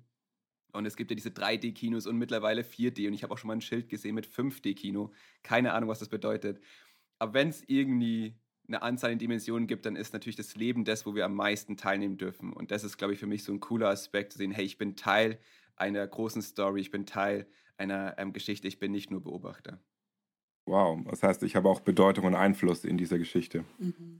Und 0.73 0.85
es 0.85 0.97
gibt 0.97 1.13
ja 1.13 1.15
diese 1.15 1.31
3D-Kinos 1.31 2.09
und 2.09 2.19
mittlerweile 2.19 2.63
4D. 2.63 3.07
Und 3.07 3.15
ich 3.15 3.23
habe 3.23 3.33
auch 3.33 3.39
schon 3.39 3.47
mal 3.47 3.55
ein 3.55 3.61
Schild 3.61 3.89
gesehen 3.89 4.17
mit 4.17 4.27
5D-Kino. 4.27 5.13
Keine 5.45 5.73
Ahnung, 5.75 5.89
was 5.89 6.01
das 6.01 6.09
bedeutet. 6.09 6.61
Aber 7.21 7.35
wenn 7.35 7.51
es 7.51 7.63
irgendwie 7.69 8.35
eine 8.67 8.83
Anzahl 8.83 9.13
in 9.13 9.21
Dimensionen 9.21 9.69
gibt, 9.69 9.87
dann 9.87 9.95
ist 9.95 10.13
natürlich 10.13 10.35
das 10.35 10.57
Leben 10.57 10.85
das, 10.85 11.07
wo 11.07 11.15
wir 11.15 11.25
am 11.25 11.37
meisten 11.37 11.77
teilnehmen 11.77 12.19
dürfen. 12.19 12.53
Und 12.53 12.73
das 12.73 12.83
ist, 12.83 12.99
glaube 12.99 13.15
ich, 13.15 13.21
für 13.21 13.29
mich 13.29 13.45
so 13.45 13.53
ein 13.53 13.61
cooler 13.61 13.91
Aspekt, 13.91 14.33
zu 14.33 14.39
sehen, 14.39 14.51
hey, 14.51 14.65
ich 14.65 14.77
bin 14.77 14.97
Teil 14.97 15.39
einer 15.77 16.05
großen 16.05 16.43
Story, 16.43 16.81
ich 16.81 16.91
bin 16.91 17.07
Teil 17.07 17.47
einer 17.77 18.19
ähm, 18.19 18.33
Geschichte, 18.33 18.67
ich 18.67 18.81
bin 18.81 18.91
nicht 18.91 19.13
nur 19.13 19.23
Beobachter. 19.23 19.81
Wow, 20.67 20.99
das 21.09 21.23
heißt, 21.23 21.45
ich 21.45 21.55
habe 21.55 21.69
auch 21.69 21.81
Bedeutung 21.81 22.25
und 22.25 22.35
Einfluss 22.35 22.85
in 22.85 22.99
dieser 22.99 23.19
Geschichte. 23.19 23.65
Mhm. 23.79 24.18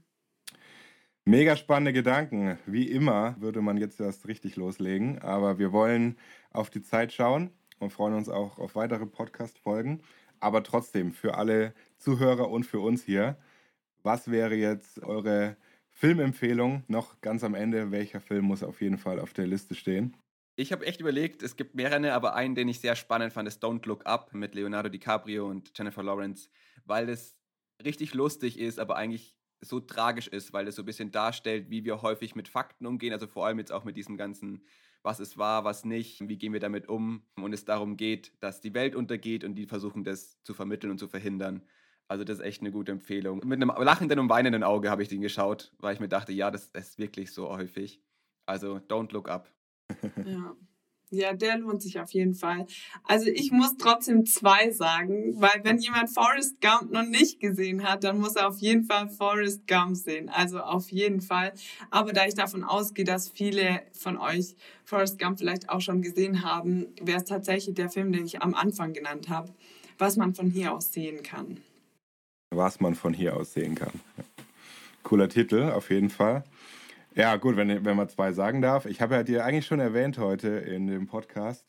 Mega 1.29 1.55
spannende 1.55 1.93
Gedanken. 1.93 2.57
Wie 2.65 2.89
immer 2.89 3.35
würde 3.39 3.61
man 3.61 3.77
jetzt 3.77 3.99
erst 3.99 4.27
richtig 4.27 4.55
loslegen, 4.55 5.19
aber 5.19 5.59
wir 5.59 5.71
wollen 5.71 6.17
auf 6.49 6.71
die 6.71 6.81
Zeit 6.81 7.13
schauen 7.13 7.51
und 7.77 7.93
freuen 7.93 8.15
uns 8.15 8.29
auch 8.29 8.57
auf 8.57 8.73
weitere 8.73 9.05
Podcast-Folgen. 9.05 10.01
Aber 10.39 10.63
trotzdem, 10.63 11.11
für 11.11 11.37
alle 11.37 11.75
Zuhörer 11.99 12.49
und 12.49 12.63
für 12.65 12.79
uns 12.79 13.03
hier, 13.03 13.37
was 14.01 14.31
wäre 14.31 14.55
jetzt 14.55 15.03
eure 15.03 15.55
Filmempfehlung 15.91 16.83
noch 16.87 17.21
ganz 17.21 17.43
am 17.43 17.53
Ende? 17.53 17.91
Welcher 17.91 18.21
Film 18.21 18.45
muss 18.45 18.63
auf 18.63 18.81
jeden 18.81 18.97
Fall 18.97 19.19
auf 19.19 19.31
der 19.31 19.45
Liste 19.45 19.75
stehen? 19.75 20.17
Ich 20.55 20.71
habe 20.71 20.87
echt 20.87 20.99
überlegt, 20.99 21.43
es 21.43 21.55
gibt 21.55 21.75
mehrere, 21.75 22.11
aber 22.13 22.33
einen, 22.33 22.55
den 22.55 22.69
ich 22.69 22.79
sehr 22.79 22.95
spannend 22.95 23.33
fand, 23.33 23.47
ist 23.47 23.63
Don't 23.63 23.87
Look 23.87 24.07
Up 24.07 24.33
mit 24.33 24.55
Leonardo 24.55 24.89
DiCaprio 24.89 25.47
und 25.47 25.77
Jennifer 25.77 26.01
Lawrence, 26.01 26.49
weil 26.85 27.07
es 27.07 27.35
richtig 27.85 28.15
lustig 28.15 28.57
ist, 28.57 28.79
aber 28.79 28.95
eigentlich 28.95 29.38
so 29.61 29.79
tragisch 29.79 30.27
ist, 30.27 30.53
weil 30.53 30.67
es 30.67 30.75
so 30.75 30.83
ein 30.83 30.85
bisschen 30.85 31.11
darstellt, 31.11 31.69
wie 31.69 31.83
wir 31.85 32.01
häufig 32.01 32.35
mit 32.35 32.47
Fakten 32.47 32.85
umgehen, 32.85 33.13
also 33.13 33.27
vor 33.27 33.45
allem 33.45 33.59
jetzt 33.59 33.71
auch 33.71 33.83
mit 33.83 33.97
diesem 33.97 34.17
ganzen, 34.17 34.63
was 35.01 35.19
ist 35.19 35.37
wahr, 35.37 35.63
was 35.63 35.85
nicht, 35.85 36.27
wie 36.27 36.37
gehen 36.37 36.53
wir 36.53 36.59
damit 36.59 36.87
um 36.87 37.23
und 37.35 37.53
es 37.53 37.65
darum 37.65 37.97
geht, 37.97 38.33
dass 38.39 38.61
die 38.61 38.73
Welt 38.73 38.95
untergeht 38.95 39.43
und 39.43 39.55
die 39.55 39.65
versuchen 39.65 40.03
das 40.03 40.41
zu 40.43 40.53
vermitteln 40.53 40.91
und 40.91 40.97
zu 40.99 41.07
verhindern. 41.07 41.63
Also 42.07 42.23
das 42.23 42.39
ist 42.39 42.45
echt 42.45 42.61
eine 42.61 42.71
gute 42.71 42.91
Empfehlung. 42.91 43.41
Mit 43.45 43.61
einem 43.61 43.71
lachenden 43.83 44.19
und 44.19 44.29
weinenden 44.29 44.63
Auge 44.63 44.89
habe 44.89 45.03
ich 45.03 45.09
den 45.09 45.21
geschaut, 45.21 45.73
weil 45.77 45.93
ich 45.93 45.99
mir 45.99 46.09
dachte, 46.09 46.31
ja, 46.31 46.49
das 46.49 46.67
ist 46.69 46.97
wirklich 46.97 47.31
so 47.31 47.49
häufig. 47.49 48.01
Also 48.45 48.77
don't 48.77 49.13
look 49.13 49.29
up. 49.29 49.53
Ja. 50.25 50.55
Ja, 51.11 51.33
der 51.33 51.57
lohnt 51.57 51.81
sich 51.81 51.99
auf 51.99 52.11
jeden 52.11 52.35
Fall. 52.35 52.67
Also 53.03 53.27
ich 53.27 53.51
muss 53.51 53.77
trotzdem 53.77 54.27
zwei 54.27 54.69
sagen, 54.69 55.33
weil 55.41 55.61
wenn 55.63 55.79
jemand 55.79 56.11
Forrest 56.11 56.61
Gump 56.61 56.91
noch 56.91 57.05
nicht 57.05 57.39
gesehen 57.39 57.83
hat, 57.83 58.03
dann 58.03 58.19
muss 58.19 58.35
er 58.35 58.47
auf 58.47 58.59
jeden 58.59 58.83
Fall 58.83 59.09
Forrest 59.09 59.67
Gump 59.67 59.95
sehen. 59.95 60.29
Also 60.29 60.59
auf 60.59 60.91
jeden 60.91 61.19
Fall. 61.19 61.53
Aber 61.89 62.13
da 62.13 62.27
ich 62.27 62.35
davon 62.35 62.63
ausgehe, 62.63 63.05
dass 63.05 63.27
viele 63.27 63.81
von 63.91 64.17
euch 64.17 64.55
Forrest 64.85 65.17
Gump 65.17 65.39
vielleicht 65.39 65.69
auch 65.69 65.81
schon 65.81 66.03
gesehen 66.03 66.43
haben, 66.43 66.87
wäre 67.01 67.17
es 67.17 67.25
tatsächlich 67.25 67.73
der 67.73 67.89
Film, 67.89 68.11
den 68.11 68.25
ich 68.25 68.43
am 68.43 68.53
Anfang 68.53 68.93
genannt 68.93 69.29
habe, 69.29 69.51
was 69.97 70.15
man 70.15 70.35
von 70.35 70.51
hier 70.51 70.73
aus 70.73 70.93
sehen 70.93 71.23
kann. 71.23 71.59
Was 72.51 72.79
man 72.79 72.93
von 72.93 73.13
hier 73.13 73.35
aus 73.35 73.53
sehen 73.53 73.73
kann. 73.73 73.99
Cooler 75.01 75.29
Titel, 75.29 75.71
auf 75.71 75.89
jeden 75.89 76.11
Fall. 76.11 76.43
Ja, 77.15 77.35
gut, 77.37 77.55
wenn, 77.57 77.85
wenn 77.85 77.97
man 77.97 78.09
zwei 78.09 78.31
sagen 78.33 78.61
darf. 78.61 78.85
Ich 78.85 79.01
habe 79.01 79.15
ja 79.15 79.23
dir 79.23 79.45
eigentlich 79.45 79.65
schon 79.65 79.79
erwähnt 79.79 80.17
heute 80.19 80.49
in 80.49 80.87
dem 80.87 81.07
Podcast. 81.07 81.65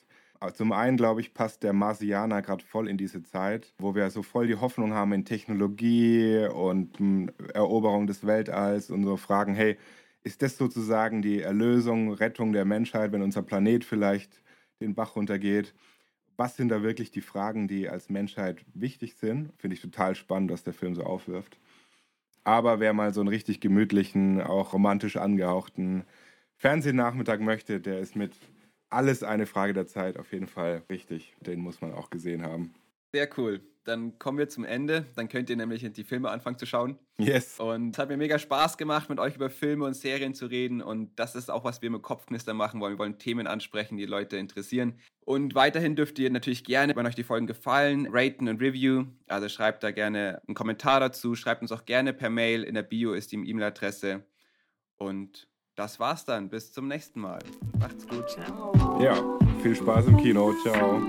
Zum 0.55 0.72
einen, 0.72 0.96
glaube 0.96 1.20
ich, 1.20 1.35
passt 1.35 1.62
der 1.62 1.74
Marsianer 1.74 2.40
gerade 2.40 2.64
voll 2.64 2.88
in 2.88 2.96
diese 2.96 3.22
Zeit, 3.22 3.74
wo 3.79 3.94
wir 3.94 4.09
so 4.11 4.22
voll 4.22 4.46
die 4.46 4.57
Hoffnung 4.57 4.94
haben 4.94 5.12
in 5.12 5.26
Technologie 5.26 6.46
und 6.46 6.98
hm, 6.98 7.31
Eroberung 7.53 8.07
des 8.07 8.26
Weltalls 8.26 8.90
und 8.90 9.05
so 9.05 9.18
fragen, 9.18 9.55
hey, 9.55 9.76
ist 10.22 10.40
das 10.42 10.57
sozusagen 10.57 11.20
die 11.20 11.40
Erlösung, 11.42 12.12
Rettung 12.12 12.53
der 12.55 12.64
Menschheit, 12.64 13.12
wenn 13.12 13.22
unser 13.22 13.42
Planet 13.42 13.85
vielleicht 13.85 14.42
den 14.81 14.94
Bach 14.94 15.14
runtergeht? 15.16 15.74
Was 16.37 16.57
sind 16.57 16.70
da 16.70 16.83
wirklich 16.83 17.11
die 17.11 17.20
Fragen, 17.20 17.68
die 17.68 17.88
als 17.90 18.09
Menschheit 18.09 18.64
wichtig 18.72 19.16
sind? 19.16 19.53
Finde 19.59 19.74
ich 19.76 19.83
total 19.83 20.14
spannend, 20.14 20.50
dass 20.50 20.64
der 20.64 20.72
Film 20.72 20.94
so 20.94 21.03
aufwirft. 21.03 21.60
Aber 22.44 22.81
wer 22.81 22.92
mal 22.92 23.12
so 23.14 23.20
einen 23.20 23.29
richtig 23.29 23.61
gemütlichen, 23.61 24.40
auch 24.40 24.72
romantisch 24.72 25.16
angehauchten 25.16 26.05
Fernsehnachmittag 26.57 27.40
möchte, 27.40 27.81
der 27.81 28.00
ist 28.00 28.16
mit 28.16 28.35
alles 28.90 29.22
eine 29.22 29.46
Frage 29.46 29.72
der 29.72 29.87
Zeit 29.87 30.18
auf 30.18 30.33
jeden 30.33 30.48
Fall 30.48 30.83
richtig. 30.90 31.35
Den 31.40 31.61
muss 31.61 31.81
man 31.81 31.94
auch 31.94 32.11
gesehen 32.11 32.42
haben. 32.42 32.74
Sehr 33.12 33.29
cool. 33.37 33.61
Dann 33.85 34.18
kommen 34.18 34.38
wir 34.38 34.49
zum 34.49 34.64
Ende. 34.64 35.07
Dann 35.16 35.29
könnt 35.29 35.49
ihr 35.49 35.57
nämlich 35.57 35.90
die 35.92 36.05
Filme 36.05 36.31
anfangen 36.31 36.59
zu 36.59 36.66
schauen. 36.66 36.99
Yes. 37.18 37.59
Und 37.59 37.92
es 37.92 37.99
hat 37.99 38.09
mir 38.09 38.16
mega 38.16 38.38
Spaß 38.38 38.77
gemacht, 38.77 39.09
mit 39.09 39.18
euch 39.18 39.37
über 39.37 39.49
Filme 39.49 39.87
und 39.87 39.94
Serien 39.94 40.35
zu 40.35 40.46
reden. 40.46 40.83
Und 40.83 41.18
das 41.18 41.35
ist 41.35 41.51
auch, 41.51 41.64
was 41.64 41.81
wir 41.81 41.90
mit 41.90 42.03
Kopfknister 42.03 42.53
machen 42.53 42.81
wollen. 42.81 42.94
Wir 42.94 42.99
wollen 42.99 43.18
Themen 43.18 43.46
ansprechen, 43.46 43.96
die 43.96 44.05
Leute 44.05 44.37
interessieren. 44.37 44.99
Und 45.25 45.55
weiterhin 45.55 45.96
dürft 45.96 46.18
ihr 46.18 46.31
natürlich 46.31 46.64
gerne, 46.64 46.94
wenn 46.94 47.07
euch 47.07 47.14
die 47.14 47.25
Folgen 47.25 47.46
gefallen, 47.46 48.07
raten 48.11 48.49
und 48.49 48.61
review. 48.61 49.07
Also 49.29 49.49
schreibt 49.49 49.83
da 49.83 49.92
gerne 49.92 50.42
einen 50.46 50.55
Kommentar 50.55 51.01
dazu. 51.01 51.35
Schreibt 51.35 51.62
uns 51.62 51.73
auch 51.73 51.85
gerne 51.85 52.12
per 52.12 52.31
Mail. 52.31 52.62
In 52.64 52.75
der 52.75 52.83
Bio 52.83 53.12
ist 53.12 53.33
die 53.33 53.37
E-Mail-Adresse. 53.37 54.25
Und 54.99 55.49
das 55.75 55.99
war's 55.99 56.27
dann. 56.27 56.51
Bis 56.51 56.73
zum 56.73 56.87
nächsten 56.87 57.20
Mal. 57.20 57.38
Macht's 57.79 58.07
gut. 58.07 58.29
Ciao. 58.29 59.01
Ja, 59.03 59.38
viel 59.62 59.75
Spaß 59.75 60.07
im 60.07 60.18
Kino. 60.18 60.53
Ciao. 60.62 61.01